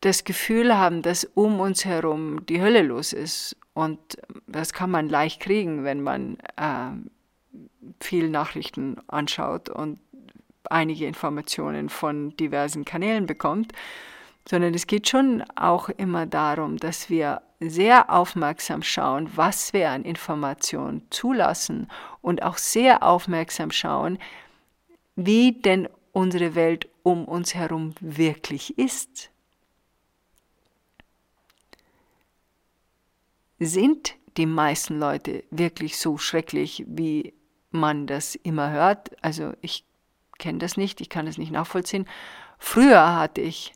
das 0.02 0.24
Gefühl 0.24 0.78
haben, 0.78 1.02
dass 1.02 1.26
um 1.26 1.60
uns 1.60 1.86
herum 1.86 2.46
die 2.46 2.62
Hölle 2.62 2.82
los 2.82 3.14
ist. 3.14 3.56
Und 3.74 4.00
das 4.48 4.74
kann 4.74 4.92
man 4.92 5.10
leicht 5.10 5.40
kriegen, 5.42 5.84
wenn 5.84 6.02
man 6.02 6.38
äh, 6.58 6.92
viel 8.02 8.30
Nachrichten 8.30 8.98
anschaut 9.08 9.70
und 9.70 10.00
einige 10.70 11.06
Informationen 11.06 11.90
von 11.90 12.36
diversen 12.38 12.86
Kanälen 12.86 13.26
bekommt, 13.26 13.74
sondern 14.48 14.74
es 14.74 14.88
geht 14.88 15.08
schon 15.10 15.44
auch 15.56 15.90
immer 15.90 16.26
darum, 16.26 16.78
dass 16.78 17.10
wir 17.10 17.42
sehr 17.60 18.10
aufmerksam 18.10 18.84
schauen, 18.84 19.30
was 19.36 19.74
wir 19.74 19.90
an 19.90 20.04
Informationen 20.04 21.06
zulassen 21.10 21.90
und 22.22 22.42
auch 22.44 22.58
sehr 22.58 23.04
aufmerksam 23.04 23.72
schauen, 23.72 24.18
wie 25.16 25.52
denn 25.54 25.88
unsere 26.14 26.56
Welt 26.56 26.88
um 27.04 27.26
uns 27.26 27.54
herum 27.54 27.94
wirklich 28.00 28.78
ist. 28.78 29.30
Sind 33.60 34.16
die 34.38 34.46
meisten 34.46 35.00
Leute 35.00 35.44
wirklich 35.52 35.98
so 35.98 36.18
schrecklich, 36.18 36.86
wie 36.88 37.34
man 37.72 38.08
das 38.08 38.36
immer 38.36 38.72
hört. 38.72 39.12
Also 39.24 39.54
ich 39.62 39.86
kenne 40.38 40.60
das 40.60 40.78
nicht, 40.78 41.02
ich 41.02 41.10
kann 41.10 41.26
das 41.26 41.38
nicht 41.38 41.52
nachvollziehen. 41.52 42.06
Früher 42.58 43.16
hatte 43.16 43.42
ich 43.42 43.74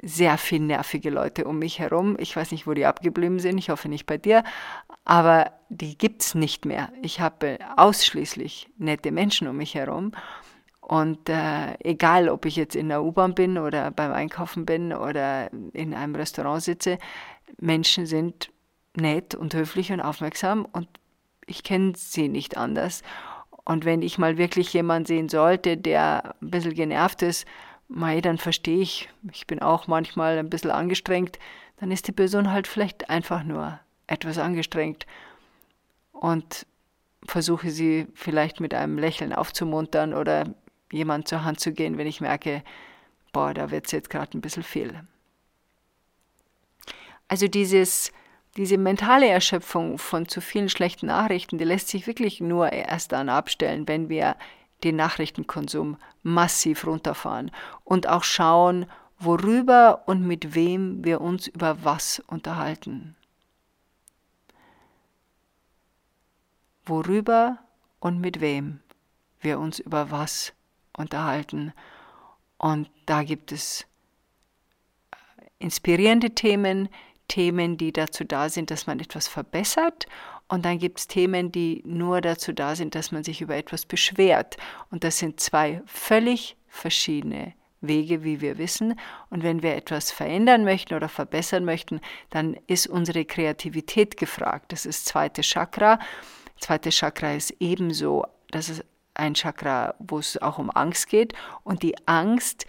sehr 0.00 0.38
viel 0.38 0.60
nervige 0.60 1.10
Leute 1.10 1.44
um 1.44 1.58
mich 1.58 1.78
herum. 1.78 2.16
Ich 2.18 2.36
weiß 2.36 2.52
nicht, 2.52 2.66
wo 2.66 2.74
die 2.74 2.86
abgeblieben 2.86 3.40
sind. 3.40 3.58
Ich 3.58 3.70
hoffe 3.70 3.88
nicht 3.88 4.06
bei 4.06 4.16
dir. 4.16 4.44
Aber 5.04 5.52
die 5.68 5.98
gibt 5.98 6.22
es 6.22 6.34
nicht 6.34 6.64
mehr. 6.64 6.92
Ich 7.02 7.20
habe 7.20 7.58
ausschließlich 7.76 8.68
nette 8.78 9.10
Menschen 9.10 9.48
um 9.48 9.56
mich 9.56 9.74
herum. 9.74 10.12
Und 10.80 11.28
äh, 11.28 11.74
egal, 11.80 12.28
ob 12.28 12.46
ich 12.46 12.56
jetzt 12.56 12.76
in 12.76 12.88
der 12.88 13.02
U-Bahn 13.02 13.34
bin 13.34 13.58
oder 13.58 13.90
beim 13.90 14.12
Einkaufen 14.12 14.64
bin 14.64 14.92
oder 14.92 15.52
in 15.72 15.92
einem 15.92 16.14
Restaurant 16.14 16.62
sitze, 16.62 16.98
Menschen 17.60 18.06
sind 18.06 18.50
nett 18.98 19.34
und 19.34 19.54
höflich 19.54 19.92
und 19.92 20.00
aufmerksam 20.00 20.66
und 20.70 20.88
ich 21.46 21.62
kenne 21.62 21.94
sie 21.96 22.28
nicht 22.28 22.56
anders. 22.56 23.02
Und 23.64 23.84
wenn 23.84 24.02
ich 24.02 24.18
mal 24.18 24.38
wirklich 24.38 24.72
jemanden 24.72 25.06
sehen 25.06 25.28
sollte, 25.28 25.76
der 25.76 26.34
ein 26.40 26.50
bisschen 26.50 26.74
genervt 26.74 27.22
ist, 27.22 27.46
mei, 27.88 28.20
dann 28.20 28.38
verstehe 28.38 28.80
ich, 28.80 29.08
ich 29.32 29.46
bin 29.46 29.60
auch 29.60 29.86
manchmal 29.86 30.38
ein 30.38 30.50
bisschen 30.50 30.70
angestrengt, 30.70 31.38
dann 31.78 31.90
ist 31.90 32.06
die 32.06 32.12
Person 32.12 32.50
halt 32.50 32.66
vielleicht 32.66 33.10
einfach 33.10 33.42
nur 33.44 33.80
etwas 34.06 34.38
angestrengt 34.38 35.06
und 36.12 36.66
versuche 37.26 37.70
sie 37.70 38.06
vielleicht 38.14 38.60
mit 38.60 38.74
einem 38.74 38.98
Lächeln 38.98 39.32
aufzumuntern 39.32 40.14
oder 40.14 40.54
jemand 40.92 41.28
zur 41.28 41.44
Hand 41.44 41.60
zu 41.60 41.72
gehen, 41.72 41.98
wenn 41.98 42.06
ich 42.06 42.20
merke, 42.20 42.62
boah, 43.32 43.54
da 43.54 43.70
wird 43.70 43.86
es 43.86 43.92
jetzt 43.92 44.10
gerade 44.10 44.36
ein 44.36 44.40
bisschen 44.40 44.62
viel. 44.62 45.00
Also 47.28 47.46
dieses, 47.46 48.12
diese 48.58 48.76
mentale 48.76 49.28
Erschöpfung 49.28 49.98
von 49.98 50.28
zu 50.28 50.40
vielen 50.40 50.68
schlechten 50.68 51.06
Nachrichten, 51.06 51.58
die 51.58 51.64
lässt 51.64 51.88
sich 51.88 52.08
wirklich 52.08 52.40
nur 52.40 52.72
erst 52.72 53.12
dann 53.12 53.28
abstellen, 53.28 53.86
wenn 53.86 54.08
wir 54.08 54.36
den 54.82 54.96
Nachrichtenkonsum 54.96 55.96
massiv 56.22 56.84
runterfahren 56.84 57.52
und 57.84 58.08
auch 58.08 58.24
schauen, 58.24 58.86
worüber 59.18 60.02
und 60.06 60.26
mit 60.26 60.54
wem 60.56 61.04
wir 61.04 61.20
uns 61.20 61.46
über 61.46 61.84
was 61.84 62.20
unterhalten. 62.26 63.16
Worüber 66.84 67.58
und 68.00 68.20
mit 68.20 68.40
wem 68.40 68.80
wir 69.40 69.60
uns 69.60 69.78
über 69.78 70.10
was 70.10 70.52
unterhalten. 70.96 71.72
Und 72.56 72.90
da 73.06 73.22
gibt 73.22 73.52
es 73.52 73.82
äh, 75.12 75.16
inspirierende 75.58 76.30
Themen, 76.30 76.88
Themen, 77.28 77.76
die 77.76 77.92
dazu 77.92 78.24
da 78.24 78.48
sind, 78.48 78.70
dass 78.70 78.86
man 78.86 79.00
etwas 79.00 79.28
verbessert 79.28 80.06
und 80.48 80.64
dann 80.64 80.78
gibt 80.78 80.98
es 80.98 81.06
Themen, 81.06 81.52
die 81.52 81.82
nur 81.84 82.20
dazu 82.22 82.52
da 82.52 82.74
sind, 82.74 82.94
dass 82.94 83.12
man 83.12 83.22
sich 83.22 83.42
über 83.42 83.54
etwas 83.54 83.84
beschwert. 83.84 84.56
Und 84.90 85.04
das 85.04 85.18
sind 85.18 85.40
zwei 85.40 85.82
völlig 85.84 86.56
verschiedene 86.68 87.52
Wege, 87.82 88.24
wie 88.24 88.40
wir 88.40 88.56
wissen. 88.56 88.98
Und 89.28 89.42
wenn 89.42 89.62
wir 89.62 89.76
etwas 89.76 90.10
verändern 90.10 90.64
möchten 90.64 90.94
oder 90.94 91.08
verbessern 91.08 91.64
möchten, 91.64 92.00
dann 92.30 92.56
ist 92.66 92.86
unsere 92.86 93.26
Kreativität 93.26 94.16
gefragt. 94.16 94.72
Das 94.72 94.86
ist 94.86 95.06
das 95.06 95.12
zweite 95.12 95.42
Chakra. 95.42 95.98
Das 96.56 96.66
zweite 96.66 96.90
Chakra 96.90 97.34
ist 97.34 97.54
ebenso, 97.60 98.24
das 98.50 98.70
ist 98.70 98.84
ein 99.14 99.34
Chakra, 99.34 99.94
wo 99.98 100.18
es 100.18 100.40
auch 100.40 100.58
um 100.58 100.70
Angst 100.70 101.08
geht. 101.08 101.34
Und 101.62 101.82
die 101.82 101.94
Angst 102.06 102.66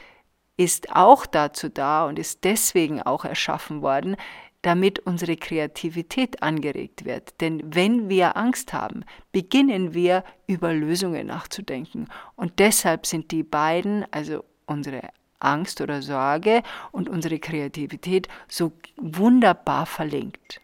ist 0.57 0.93
auch 0.93 1.25
dazu 1.25 1.69
da 1.69 2.05
und 2.05 2.19
ist 2.19 2.43
deswegen 2.43 3.01
auch 3.01 3.23
erschaffen 3.23 3.81
worden, 3.81 4.17
damit 4.61 4.99
unsere 4.99 5.37
Kreativität 5.37 6.43
angeregt 6.43 7.05
wird. 7.05 7.39
Denn 7.39 7.61
wenn 7.63 8.09
wir 8.09 8.35
Angst 8.35 8.73
haben, 8.73 9.05
beginnen 9.31 9.93
wir 9.93 10.23
über 10.47 10.73
Lösungen 10.73 11.27
nachzudenken. 11.27 12.07
Und 12.35 12.59
deshalb 12.59 13.05
sind 13.05 13.31
die 13.31 13.43
beiden, 13.43 14.05
also 14.11 14.43
unsere 14.65 15.01
Angst 15.39 15.79
oder 15.79 16.01
Sorge 16.01 16.63
und 16.91 17.07
unsere 17.07 17.39
Kreativität, 17.39 18.27
so 18.47 18.73
wunderbar 18.97 19.85
verlinkt. 19.85 20.59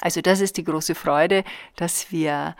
Also 0.00 0.20
das 0.20 0.40
ist 0.40 0.56
die 0.56 0.64
große 0.64 0.94
Freude, 0.94 1.44
dass 1.76 2.10
wir 2.10 2.56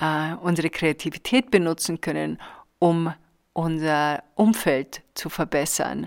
äh, 0.00 0.34
unsere 0.40 0.70
Kreativität 0.70 1.50
benutzen 1.50 2.00
können, 2.00 2.38
um 2.78 3.12
unser 3.52 4.22
Umfeld 4.36 5.02
zu 5.14 5.28
verbessern 5.28 6.06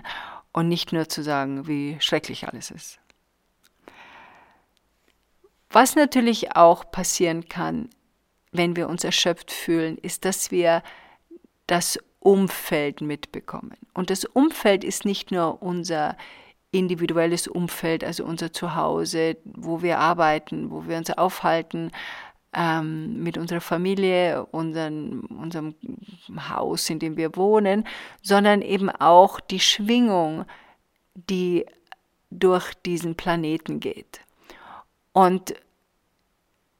und 0.52 0.68
nicht 0.68 0.92
nur 0.92 1.08
zu 1.08 1.22
sagen, 1.22 1.66
wie 1.66 1.96
schrecklich 2.00 2.48
alles 2.48 2.70
ist. 2.70 3.01
Was 5.72 5.96
natürlich 5.96 6.54
auch 6.54 6.90
passieren 6.90 7.48
kann, 7.48 7.88
wenn 8.52 8.76
wir 8.76 8.88
uns 8.88 9.04
erschöpft 9.04 9.50
fühlen, 9.50 9.96
ist, 9.98 10.24
dass 10.26 10.50
wir 10.50 10.82
das 11.66 11.98
Umfeld 12.20 13.00
mitbekommen. 13.00 13.76
Und 13.94 14.10
das 14.10 14.24
Umfeld 14.24 14.84
ist 14.84 15.04
nicht 15.04 15.32
nur 15.32 15.62
unser 15.62 16.16
individuelles 16.70 17.48
Umfeld, 17.48 18.04
also 18.04 18.24
unser 18.24 18.52
Zuhause, 18.52 19.36
wo 19.44 19.82
wir 19.82 19.98
arbeiten, 19.98 20.70
wo 20.70 20.86
wir 20.86 20.96
uns 20.96 21.10
aufhalten, 21.10 21.90
ähm, 22.54 23.22
mit 23.22 23.38
unserer 23.38 23.60
Familie, 23.60 24.44
unseren, 24.46 25.20
unserem 25.20 25.74
Haus, 26.48 26.90
in 26.90 26.98
dem 26.98 27.16
wir 27.16 27.34
wohnen, 27.36 27.84
sondern 28.22 28.62
eben 28.62 28.90
auch 28.90 29.40
die 29.40 29.60
Schwingung, 29.60 30.44
die 31.14 31.64
durch 32.30 32.74
diesen 32.74 33.14
Planeten 33.14 33.80
geht. 33.80 34.20
Und 35.12 35.54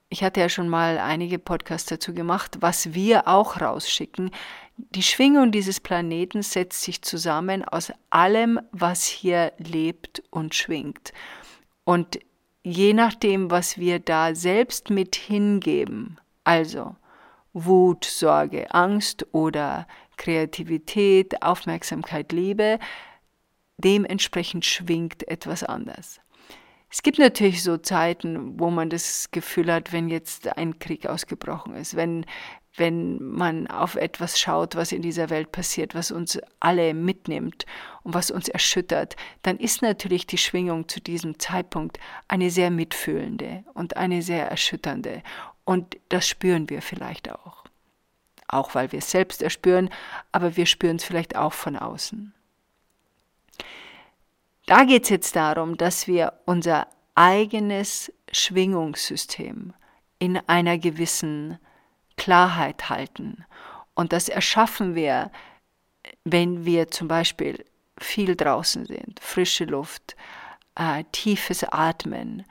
ich 0.08 0.22
hatte 0.22 0.40
ja 0.40 0.48
schon 0.48 0.68
mal 0.68 0.98
einige 0.98 1.38
Podcasts 1.38 1.88
dazu 1.88 2.12
gemacht, 2.12 2.58
was 2.60 2.92
wir 2.92 3.28
auch 3.28 3.60
rausschicken. 3.60 4.30
Die 4.76 5.02
Schwingung 5.02 5.52
dieses 5.52 5.80
Planeten 5.80 6.42
setzt 6.42 6.82
sich 6.82 7.02
zusammen 7.02 7.64
aus 7.64 7.92
allem, 8.10 8.60
was 8.72 9.06
hier 9.06 9.52
lebt 9.58 10.22
und 10.30 10.54
schwingt. 10.54 11.12
Und 11.84 12.18
je 12.62 12.92
nachdem, 12.92 13.50
was 13.50 13.78
wir 13.78 13.98
da 13.98 14.34
selbst 14.34 14.90
mit 14.90 15.16
hingeben, 15.16 16.18
also 16.44 16.96
Wut, 17.52 18.04
Sorge, 18.04 18.72
Angst 18.74 19.26
oder 19.32 19.86
Kreativität, 20.16 21.42
Aufmerksamkeit, 21.42 22.32
Liebe, 22.32 22.78
dementsprechend 23.78 24.64
schwingt 24.64 25.26
etwas 25.28 25.64
anders. 25.64 26.21
Es 26.92 27.02
gibt 27.02 27.18
natürlich 27.18 27.62
so 27.62 27.78
Zeiten, 27.78 28.60
wo 28.60 28.68
man 28.68 28.90
das 28.90 29.30
Gefühl 29.30 29.72
hat, 29.72 29.94
wenn 29.94 30.10
jetzt 30.10 30.58
ein 30.58 30.78
Krieg 30.78 31.06
ausgebrochen 31.06 31.74
ist, 31.74 31.96
wenn, 31.96 32.26
wenn 32.76 33.16
man 33.22 33.66
auf 33.66 33.94
etwas 33.94 34.38
schaut, 34.38 34.76
was 34.76 34.92
in 34.92 35.00
dieser 35.00 35.30
Welt 35.30 35.52
passiert, 35.52 35.94
was 35.94 36.10
uns 36.10 36.38
alle 36.60 36.92
mitnimmt 36.92 37.64
und 38.02 38.12
was 38.12 38.30
uns 38.30 38.46
erschüttert, 38.48 39.16
dann 39.40 39.56
ist 39.56 39.80
natürlich 39.80 40.26
die 40.26 40.36
Schwingung 40.36 40.86
zu 40.86 41.00
diesem 41.00 41.38
Zeitpunkt 41.38 41.98
eine 42.28 42.50
sehr 42.50 42.70
mitfühlende 42.70 43.64
und 43.72 43.96
eine 43.96 44.20
sehr 44.20 44.50
erschütternde. 44.50 45.22
Und 45.64 45.96
das 46.10 46.28
spüren 46.28 46.68
wir 46.68 46.82
vielleicht 46.82 47.32
auch. 47.32 47.64
Auch 48.48 48.74
weil 48.74 48.92
wir 48.92 48.98
es 48.98 49.10
selbst 49.10 49.40
erspüren, 49.40 49.88
aber 50.30 50.58
wir 50.58 50.66
spüren 50.66 50.96
es 50.96 51.04
vielleicht 51.04 51.36
auch 51.36 51.54
von 51.54 51.76
außen. 51.76 52.34
Da 54.66 54.84
geht 54.84 55.04
es 55.04 55.08
jetzt 55.08 55.36
darum, 55.36 55.76
dass 55.76 56.06
wir 56.06 56.34
unser 56.46 56.86
eigenes 57.14 58.12
Schwingungssystem 58.30 59.74
in 60.18 60.36
einer 60.46 60.78
gewissen 60.78 61.58
Klarheit 62.16 62.88
halten. 62.88 63.44
Und 63.94 64.12
das 64.12 64.28
erschaffen 64.28 64.94
wir, 64.94 65.30
wenn 66.24 66.64
wir 66.64 66.88
zum 66.88 67.08
Beispiel 67.08 67.64
viel 67.98 68.36
draußen 68.36 68.86
sind, 68.86 69.20
frische 69.20 69.64
Luft, 69.64 70.16
äh, 70.76 71.04
tiefes 71.12 71.64
Atmen, 71.64 72.44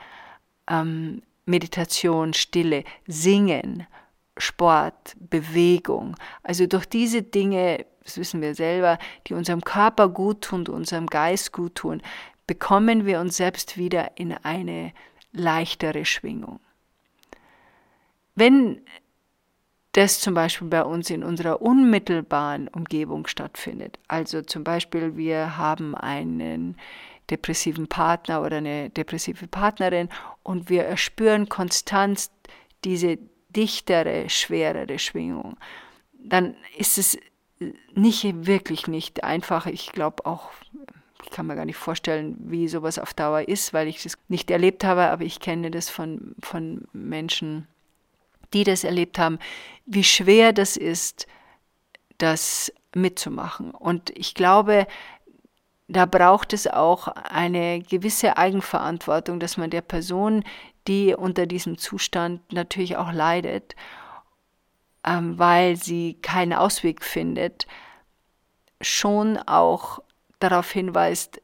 ähm, 0.67 1.21
Meditation, 1.45 2.33
Stille, 2.33 2.83
Singen, 3.07 3.87
Sport, 4.37 5.15
Bewegung. 5.19 6.15
Also 6.43 6.67
durch 6.67 6.85
diese 6.85 7.23
Dinge 7.23 7.85
das 8.03 8.17
wissen 8.17 8.41
wir 8.41 8.55
selber, 8.55 8.97
die 9.27 9.33
unserem 9.33 9.61
Körper 9.61 10.09
gut 10.09 10.41
tun, 10.41 10.67
unserem 10.67 11.07
Geist 11.07 11.51
gut 11.51 11.75
tun, 11.75 12.01
bekommen 12.47 13.05
wir 13.05 13.19
uns 13.19 13.37
selbst 13.37 13.77
wieder 13.77 14.11
in 14.15 14.33
eine 14.33 14.93
leichtere 15.31 16.05
Schwingung. 16.05 16.59
Wenn 18.35 18.81
das 19.93 20.19
zum 20.19 20.33
Beispiel 20.33 20.67
bei 20.67 20.83
uns 20.83 21.09
in 21.09 21.23
unserer 21.23 21.61
unmittelbaren 21.61 22.67
Umgebung 22.69 23.27
stattfindet, 23.27 23.99
also 24.07 24.41
zum 24.41 24.63
Beispiel 24.63 25.17
wir 25.17 25.57
haben 25.57 25.95
einen 25.95 26.77
depressiven 27.29 27.87
Partner 27.87 28.41
oder 28.41 28.57
eine 28.57 28.89
depressive 28.89 29.47
Partnerin 29.47 30.09
und 30.43 30.69
wir 30.69 30.83
erspüren 30.83 31.49
konstant 31.49 32.29
diese 32.83 33.17
dichtere, 33.49 34.29
schwerere 34.29 34.97
Schwingung, 34.97 35.57
dann 36.13 36.55
ist 36.77 36.97
es 36.97 37.17
nicht 37.93 38.45
wirklich 38.45 38.87
nicht 38.87 39.23
einfach. 39.23 39.65
Ich 39.65 39.91
glaube 39.91 40.25
auch, 40.25 40.49
ich 41.23 41.29
kann 41.29 41.47
mir 41.47 41.55
gar 41.55 41.65
nicht 41.65 41.77
vorstellen, 41.77 42.35
wie 42.39 42.67
sowas 42.67 42.99
auf 42.99 43.13
Dauer 43.13 43.47
ist, 43.47 43.73
weil 43.73 43.87
ich 43.87 44.05
es 44.05 44.17
nicht 44.27 44.49
erlebt 44.49 44.83
habe, 44.83 45.09
aber 45.09 45.23
ich 45.23 45.39
kenne 45.39 45.71
das 45.71 45.89
von, 45.89 46.35
von 46.41 46.87
Menschen, 46.93 47.67
die 48.53 48.63
das 48.63 48.83
erlebt 48.83 49.19
haben, 49.19 49.39
wie 49.85 50.03
schwer 50.03 50.53
das 50.53 50.77
ist, 50.77 51.27
das 52.17 52.71
mitzumachen. 52.93 53.71
Und 53.71 54.09
ich 54.11 54.33
glaube, 54.33 54.87
da 55.87 56.05
braucht 56.05 56.53
es 56.53 56.67
auch 56.67 57.07
eine 57.07 57.81
gewisse 57.81 58.37
Eigenverantwortung, 58.37 59.39
dass 59.39 59.57
man 59.57 59.69
der 59.69 59.81
Person, 59.81 60.43
die 60.87 61.13
unter 61.13 61.45
diesem 61.45 61.77
Zustand 61.77 62.53
natürlich 62.53 62.97
auch 62.97 63.11
leidet, 63.11 63.75
ähm, 65.05 65.37
weil 65.39 65.75
sie 65.75 66.15
keinen 66.21 66.53
Ausweg 66.53 67.03
findet, 67.03 67.67
schon 68.81 69.37
auch 69.37 69.99
darauf 70.39 70.71
hinweist, 70.71 71.41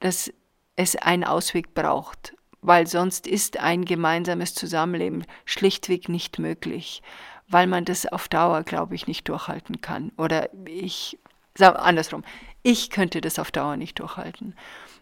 dass 0.00 0.32
es 0.76 0.96
einen 0.96 1.24
Ausweg 1.24 1.74
braucht, 1.74 2.34
weil 2.62 2.86
sonst 2.86 3.26
ist 3.26 3.58
ein 3.58 3.84
gemeinsames 3.84 4.54
Zusammenleben 4.54 5.24
schlichtweg 5.44 6.08
nicht 6.08 6.38
möglich, 6.38 7.02
weil 7.48 7.66
man 7.66 7.84
das 7.84 8.06
auf 8.06 8.28
Dauer, 8.28 8.62
glaube 8.62 8.94
ich, 8.94 9.06
nicht 9.06 9.28
durchhalten 9.28 9.80
kann. 9.80 10.12
Oder 10.16 10.50
ich, 10.66 11.18
sag 11.54 11.78
andersrum, 11.78 12.24
ich 12.62 12.90
könnte 12.90 13.20
das 13.20 13.38
auf 13.38 13.50
Dauer 13.50 13.76
nicht 13.76 13.98
durchhalten, 13.98 14.54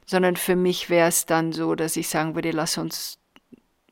sondern 0.06 0.36
für 0.36 0.56
mich 0.56 0.90
wäre 0.90 1.08
es 1.08 1.26
dann 1.26 1.52
so, 1.52 1.74
dass 1.74 1.96
ich 1.96 2.08
sagen 2.08 2.34
würde, 2.34 2.50
lass 2.50 2.78
uns, 2.78 3.18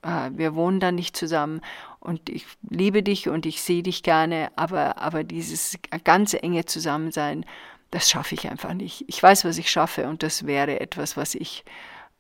äh, 0.02 0.30
wir 0.32 0.54
wohnen 0.54 0.80
dann 0.80 0.94
nicht 0.94 1.16
zusammen 1.16 1.60
und 2.06 2.28
ich 2.28 2.46
liebe 2.70 3.02
dich 3.02 3.28
und 3.28 3.46
ich 3.46 3.60
sehe 3.60 3.82
dich 3.82 4.02
gerne, 4.02 4.50
aber, 4.54 4.98
aber 4.98 5.24
dieses 5.24 5.76
ganz 6.04 6.34
enge 6.34 6.64
Zusammensein, 6.64 7.44
das 7.90 8.08
schaffe 8.08 8.34
ich 8.36 8.48
einfach 8.48 8.74
nicht. 8.74 9.04
Ich 9.08 9.20
weiß, 9.20 9.44
was 9.44 9.58
ich 9.58 9.70
schaffe 9.70 10.08
und 10.08 10.22
das 10.22 10.46
wäre 10.46 10.80
etwas, 10.80 11.16
was 11.16 11.34
ich 11.34 11.64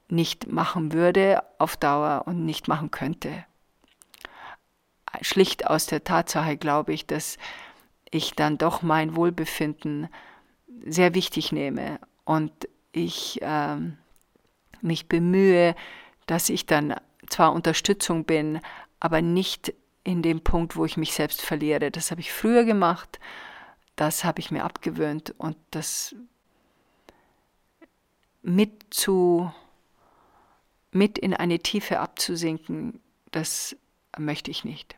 nicht 0.08 0.50
machen 0.50 0.92
würde 0.92 1.42
auf 1.58 1.76
Dauer 1.76 2.24
und 2.26 2.44
nicht 2.44 2.66
machen 2.66 2.90
könnte. 2.90 3.44
Schlicht 5.20 5.68
aus 5.68 5.86
der 5.86 6.04
Tatsache 6.04 6.56
glaube 6.56 6.92
ich, 6.92 7.06
dass 7.06 7.38
ich 8.10 8.32
dann 8.32 8.58
doch 8.58 8.82
mein 8.82 9.14
Wohlbefinden 9.16 10.08
sehr 10.84 11.14
wichtig 11.14 11.52
nehme 11.52 12.00
und 12.24 12.52
ich 12.92 13.40
äh, 13.40 13.76
mich 14.80 15.08
bemühe, 15.08 15.74
dass 16.26 16.48
ich 16.48 16.66
dann 16.66 16.94
zwar 17.36 17.52
Unterstützung 17.52 18.24
bin, 18.24 18.60
aber 18.98 19.20
nicht 19.20 19.74
in 20.04 20.22
dem 20.22 20.40
Punkt, 20.40 20.74
wo 20.74 20.86
ich 20.86 20.96
mich 20.96 21.12
selbst 21.12 21.42
verliere. 21.42 21.90
Das 21.90 22.10
habe 22.10 22.22
ich 22.22 22.32
früher 22.32 22.64
gemacht, 22.64 23.18
das 23.94 24.24
habe 24.24 24.40
ich 24.40 24.50
mir 24.50 24.64
abgewöhnt 24.64 25.34
und 25.36 25.56
das 25.70 26.16
mit 28.42 28.94
zu 28.94 29.52
mit 30.92 31.18
in 31.18 31.34
eine 31.34 31.58
Tiefe 31.58 32.00
abzusinken, 32.00 33.00
das 33.32 33.76
möchte 34.16 34.50
ich 34.50 34.64
nicht. 34.64 34.96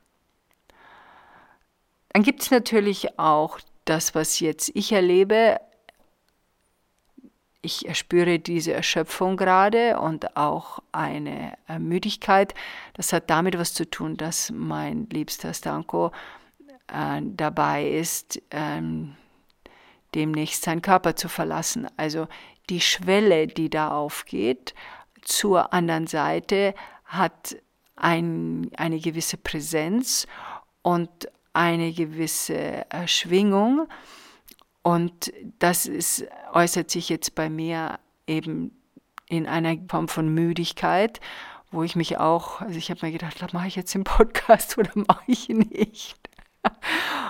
Dann 2.10 2.22
gibt 2.22 2.42
es 2.42 2.52
natürlich 2.52 3.18
auch 3.18 3.58
das, 3.84 4.14
was 4.14 4.38
jetzt 4.38 4.70
ich 4.74 4.92
erlebe. 4.92 5.60
Ich 7.60 7.88
erspüre 7.88 8.38
diese 8.38 8.72
Erschöpfung 8.72 9.36
gerade 9.36 9.98
und 9.98 10.36
auch 10.36 10.78
eine 10.92 11.54
Müdigkeit. 11.78 12.54
Das 12.94 13.12
hat 13.12 13.30
damit 13.30 13.58
was 13.58 13.74
zu 13.74 13.90
tun, 13.90 14.16
dass 14.16 14.52
mein 14.52 15.08
liebster 15.10 15.52
Stanko 15.52 16.12
äh, 16.86 17.20
dabei 17.22 17.88
ist, 17.88 18.40
ähm, 18.52 19.16
demnächst 20.14 20.62
seinen 20.62 20.82
Körper 20.82 21.16
zu 21.16 21.28
verlassen. 21.28 21.88
Also 21.96 22.28
die 22.70 22.80
Schwelle, 22.80 23.46
die 23.46 23.70
da 23.70 23.90
aufgeht, 23.90 24.74
zur 25.22 25.72
anderen 25.72 26.06
Seite 26.06 26.74
hat 27.04 27.56
ein, 27.96 28.70
eine 28.76 29.00
gewisse 29.00 29.36
Präsenz 29.36 30.26
und 30.82 31.10
eine 31.52 31.92
gewisse 31.92 32.86
Schwingung. 33.06 33.88
Und 34.88 35.34
das 35.58 35.84
ist, 35.84 36.24
äußert 36.54 36.90
sich 36.90 37.10
jetzt 37.10 37.34
bei 37.34 37.50
mir 37.50 37.98
eben 38.26 38.74
in 39.28 39.46
einer 39.46 39.76
Form 39.86 40.08
von 40.08 40.32
Müdigkeit, 40.32 41.20
wo 41.70 41.82
ich 41.82 41.94
mich 41.94 42.16
auch, 42.16 42.62
also 42.62 42.78
ich 42.78 42.90
habe 42.90 43.04
mir 43.04 43.12
gedacht, 43.12 43.52
mache 43.52 43.68
ich 43.68 43.76
jetzt 43.76 43.92
den 43.92 44.04
Podcast 44.04 44.78
oder 44.78 44.90
mache 44.94 45.24
ich 45.26 45.50
ihn 45.50 45.58
nicht? 45.58 46.16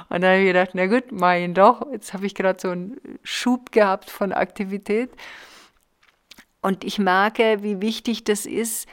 Und 0.09 0.21
dann 0.23 0.31
habe 0.31 0.39
ich 0.39 0.47
gedacht, 0.47 0.71
na 0.75 0.87
gut, 0.87 1.11
mache 1.11 1.41
ihn 1.41 1.55
doch. 1.55 1.85
Jetzt 1.91 2.15
habe 2.15 2.27
ich 2.27 2.37
gerade 2.37 2.61
so 2.61 2.71
einen 2.71 2.97
Schub 3.25 3.73
gehabt 3.73 4.09
von 4.09 4.33
Aktivität. 4.33 5.11
Und 6.63 6.85
ich 6.85 7.01
merke, 7.01 7.65
wie 7.65 7.81
wichtig 7.81 8.23
das 8.23 8.47
ist, 8.47 8.89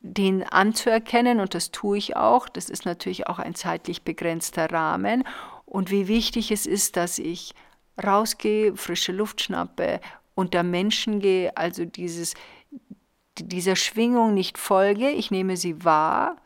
den 0.00 0.42
anzuerkennen 0.42 1.40
und 1.40 1.54
das 1.54 1.70
tue 1.70 1.96
ich 1.96 2.16
auch. 2.16 2.50
Das 2.50 2.68
ist 2.68 2.84
natürlich 2.84 3.28
auch 3.28 3.38
ein 3.38 3.54
zeitlich 3.54 4.02
begrenzter 4.02 4.70
Rahmen. 4.70 5.24
Und 5.64 5.90
wie 5.90 6.06
wichtig 6.06 6.52
es 6.52 6.66
ist, 6.66 6.98
dass 6.98 7.18
ich 7.18 7.54
rausgehe, 8.02 8.76
frische 8.76 9.12
Luft 9.12 9.42
schnappe, 9.42 10.00
unter 10.34 10.62
Menschen 10.62 11.20
gehe, 11.20 11.56
also 11.56 11.84
dieses, 11.84 12.34
dieser 13.38 13.76
Schwingung 13.76 14.34
nicht 14.34 14.58
folge. 14.58 15.10
Ich 15.10 15.30
nehme 15.30 15.56
sie 15.56 15.84
wahr, 15.84 16.36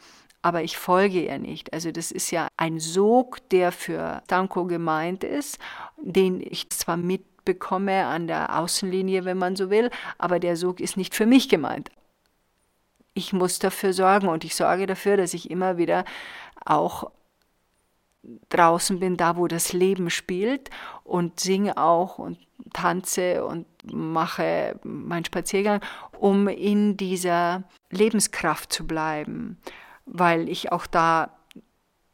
aber 0.43 0.63
ich 0.63 0.77
folge 0.77 1.25
ihr 1.25 1.39
nicht. 1.39 1.73
Also 1.73 1.91
das 1.91 2.11
ist 2.11 2.31
ja 2.31 2.49
ein 2.57 2.81
Sog, 2.81 3.49
der 3.51 3.73
für 3.73 4.23
Tanko 4.27 4.67
gemeint 4.67 5.25
ist, 5.25 5.59
den 5.97 6.41
ich 6.41 6.71
zwar 6.71 6.97
mit 6.97 7.45
bekomme 7.45 8.07
an 8.07 8.27
der 8.27 8.59
Außenlinie, 8.59 9.25
wenn 9.25 9.39
man 9.39 9.57
so 9.57 9.71
will, 9.71 9.91
aber 10.19 10.39
der 10.39 10.57
Sog 10.57 10.81
ist 10.81 10.97
nicht 10.97 11.15
für 11.15 11.27
mich 11.27 11.49
gemeint. 11.49 11.91
Ich 13.13 13.33
muss 13.33 13.59
dafür 13.59 13.93
sorgen 13.93 14.29
und 14.29 14.45
ich 14.45 14.57
sorge 14.57 14.87
dafür, 14.87 15.17
dass 15.17 15.35
ich 15.35 15.51
immer 15.51 15.77
wieder 15.77 16.05
auch 16.65 17.11
draußen 18.49 19.01
bin, 19.01 19.17
da 19.17 19.37
wo 19.37 19.47
das 19.49 19.73
Leben 19.73 20.11
spielt 20.11 20.71
und 21.03 21.41
singe 21.41 21.77
auch 21.77 22.19
und 22.19 22.39
tanze 22.73 23.45
und 23.45 23.67
mache 23.85 24.79
meinen 24.83 25.25
Spaziergang, 25.25 25.81
um 26.19 26.49
in 26.49 26.97
dieser 26.97 27.65
Lebenskraft 27.91 28.73
zu 28.73 28.87
bleiben, 28.87 29.59
weil 30.07 30.49
ich 30.49 30.73
auch 30.73 30.87
da 30.87 31.37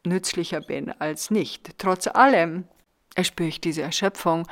nützlicher 0.05 0.61
bin 0.61 0.91
als 0.93 1.31
nicht. 1.31 1.79
Trotz 1.79 2.07
allem 2.07 2.65
erspüre 3.15 3.49
ich 3.49 3.61
diese 3.61 3.83
Erschöpfung 3.83 4.47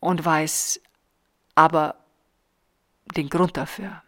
und 0.00 0.24
weiß 0.24 0.80
aber 1.54 1.96
den 3.16 3.28
Grund 3.28 3.56
dafür. 3.56 4.02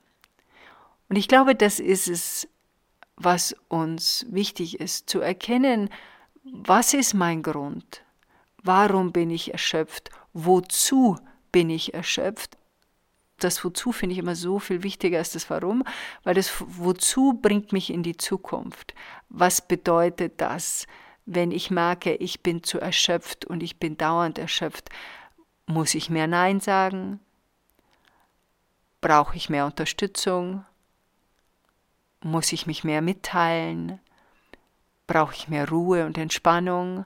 Und 1.08 1.16
ich 1.16 1.28
glaube, 1.28 1.54
das 1.54 1.80
ist 1.80 2.08
es, 2.08 2.48
was 3.18 3.54
uns 3.68 4.24
wichtig 4.30 4.80
ist, 4.80 5.10
zu 5.10 5.20
erkennen, 5.20 5.90
was 6.44 6.94
ist 6.94 7.14
mein 7.14 7.42
Grund? 7.42 8.02
Warum 8.62 9.12
bin 9.12 9.30
ich 9.30 9.52
erschöpft? 9.52 10.10
Wozu 10.32 11.18
bin 11.52 11.68
ich 11.68 11.94
erschöpft? 11.94 12.56
Das 13.38 13.62
Wozu 13.64 13.92
finde 13.92 14.14
ich 14.14 14.18
immer 14.18 14.34
so 14.34 14.58
viel 14.58 14.82
wichtiger 14.82 15.18
als 15.18 15.32
das 15.32 15.50
Warum, 15.50 15.84
weil 16.24 16.34
das 16.34 16.52
Wozu 16.60 17.34
bringt 17.34 17.72
mich 17.72 17.90
in 17.90 18.02
die 18.02 18.16
Zukunft. 18.16 18.94
Was 19.28 19.66
bedeutet 19.66 20.40
das, 20.40 20.86
wenn 21.26 21.52
ich 21.52 21.70
merke, 21.70 22.14
ich 22.14 22.42
bin 22.42 22.62
zu 22.62 22.80
erschöpft 22.80 23.44
und 23.44 23.62
ich 23.62 23.78
bin 23.78 23.96
dauernd 23.96 24.38
erschöpft? 24.38 24.88
Muss 25.66 25.94
ich 25.94 26.08
mehr 26.08 26.26
Nein 26.26 26.60
sagen? 26.60 27.20
Brauche 29.00 29.36
ich 29.36 29.48
mehr 29.48 29.66
Unterstützung? 29.66 30.64
Muss 32.22 32.52
ich 32.52 32.66
mich 32.66 32.84
mehr 32.84 33.02
mitteilen? 33.02 34.00
Brauche 35.06 35.34
ich 35.34 35.48
mehr 35.48 35.68
Ruhe 35.68 36.04
und 36.04 36.18
Entspannung? 36.18 37.04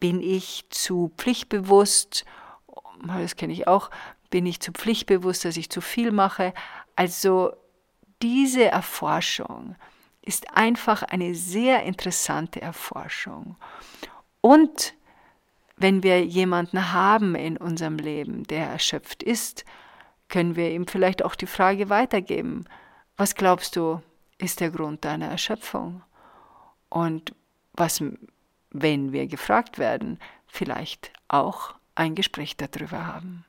Bin 0.00 0.20
ich 0.20 0.64
zu 0.70 1.12
pflichtbewusst? 1.16 2.24
Das 3.06 3.36
kenne 3.36 3.52
ich 3.52 3.68
auch. 3.68 3.90
Bin 4.30 4.46
ich 4.46 4.60
zu 4.60 4.72
pflichtbewusst, 4.72 5.44
dass 5.44 5.56
ich 5.56 5.70
zu 5.70 5.80
viel 5.80 6.12
mache? 6.12 6.52
Also 6.96 7.52
diese 8.22 8.64
Erforschung 8.64 9.76
ist 10.22 10.56
einfach 10.56 11.02
eine 11.02 11.34
sehr 11.34 11.84
interessante 11.84 12.60
Erforschung. 12.60 13.56
Und 14.40 14.94
wenn 15.76 16.02
wir 16.02 16.24
jemanden 16.24 16.92
haben 16.92 17.34
in 17.34 17.56
unserem 17.56 17.96
Leben, 17.96 18.42
der 18.44 18.66
erschöpft 18.66 19.22
ist, 19.22 19.64
können 20.28 20.56
wir 20.56 20.70
ihm 20.70 20.86
vielleicht 20.86 21.24
auch 21.24 21.34
die 21.34 21.46
Frage 21.46 21.88
weitergeben, 21.88 22.64
was 23.18 23.34
glaubst 23.34 23.76
du, 23.76 24.00
ist 24.38 24.60
der 24.60 24.70
Grund 24.70 25.04
deiner 25.04 25.26
Erschöpfung? 25.26 26.02
Und 26.88 27.34
was, 27.72 28.02
wenn 28.70 29.12
wir 29.12 29.26
gefragt 29.26 29.76
werden, 29.78 30.18
vielleicht 30.46 31.12
auch 31.26 31.74
ein 31.96 32.14
Gespräch 32.14 32.56
darüber 32.56 33.06
haben. 33.06 33.44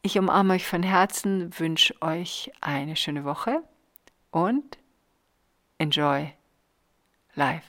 Ich 0.00 0.18
umarme 0.18 0.54
euch 0.54 0.66
von 0.66 0.82
Herzen, 0.82 1.58
wünsche 1.58 2.00
euch 2.00 2.50
eine 2.60 2.96
schöne 2.96 3.24
Woche 3.24 3.62
und 4.30 4.78
enjoy 5.78 6.32
life. 7.34 7.68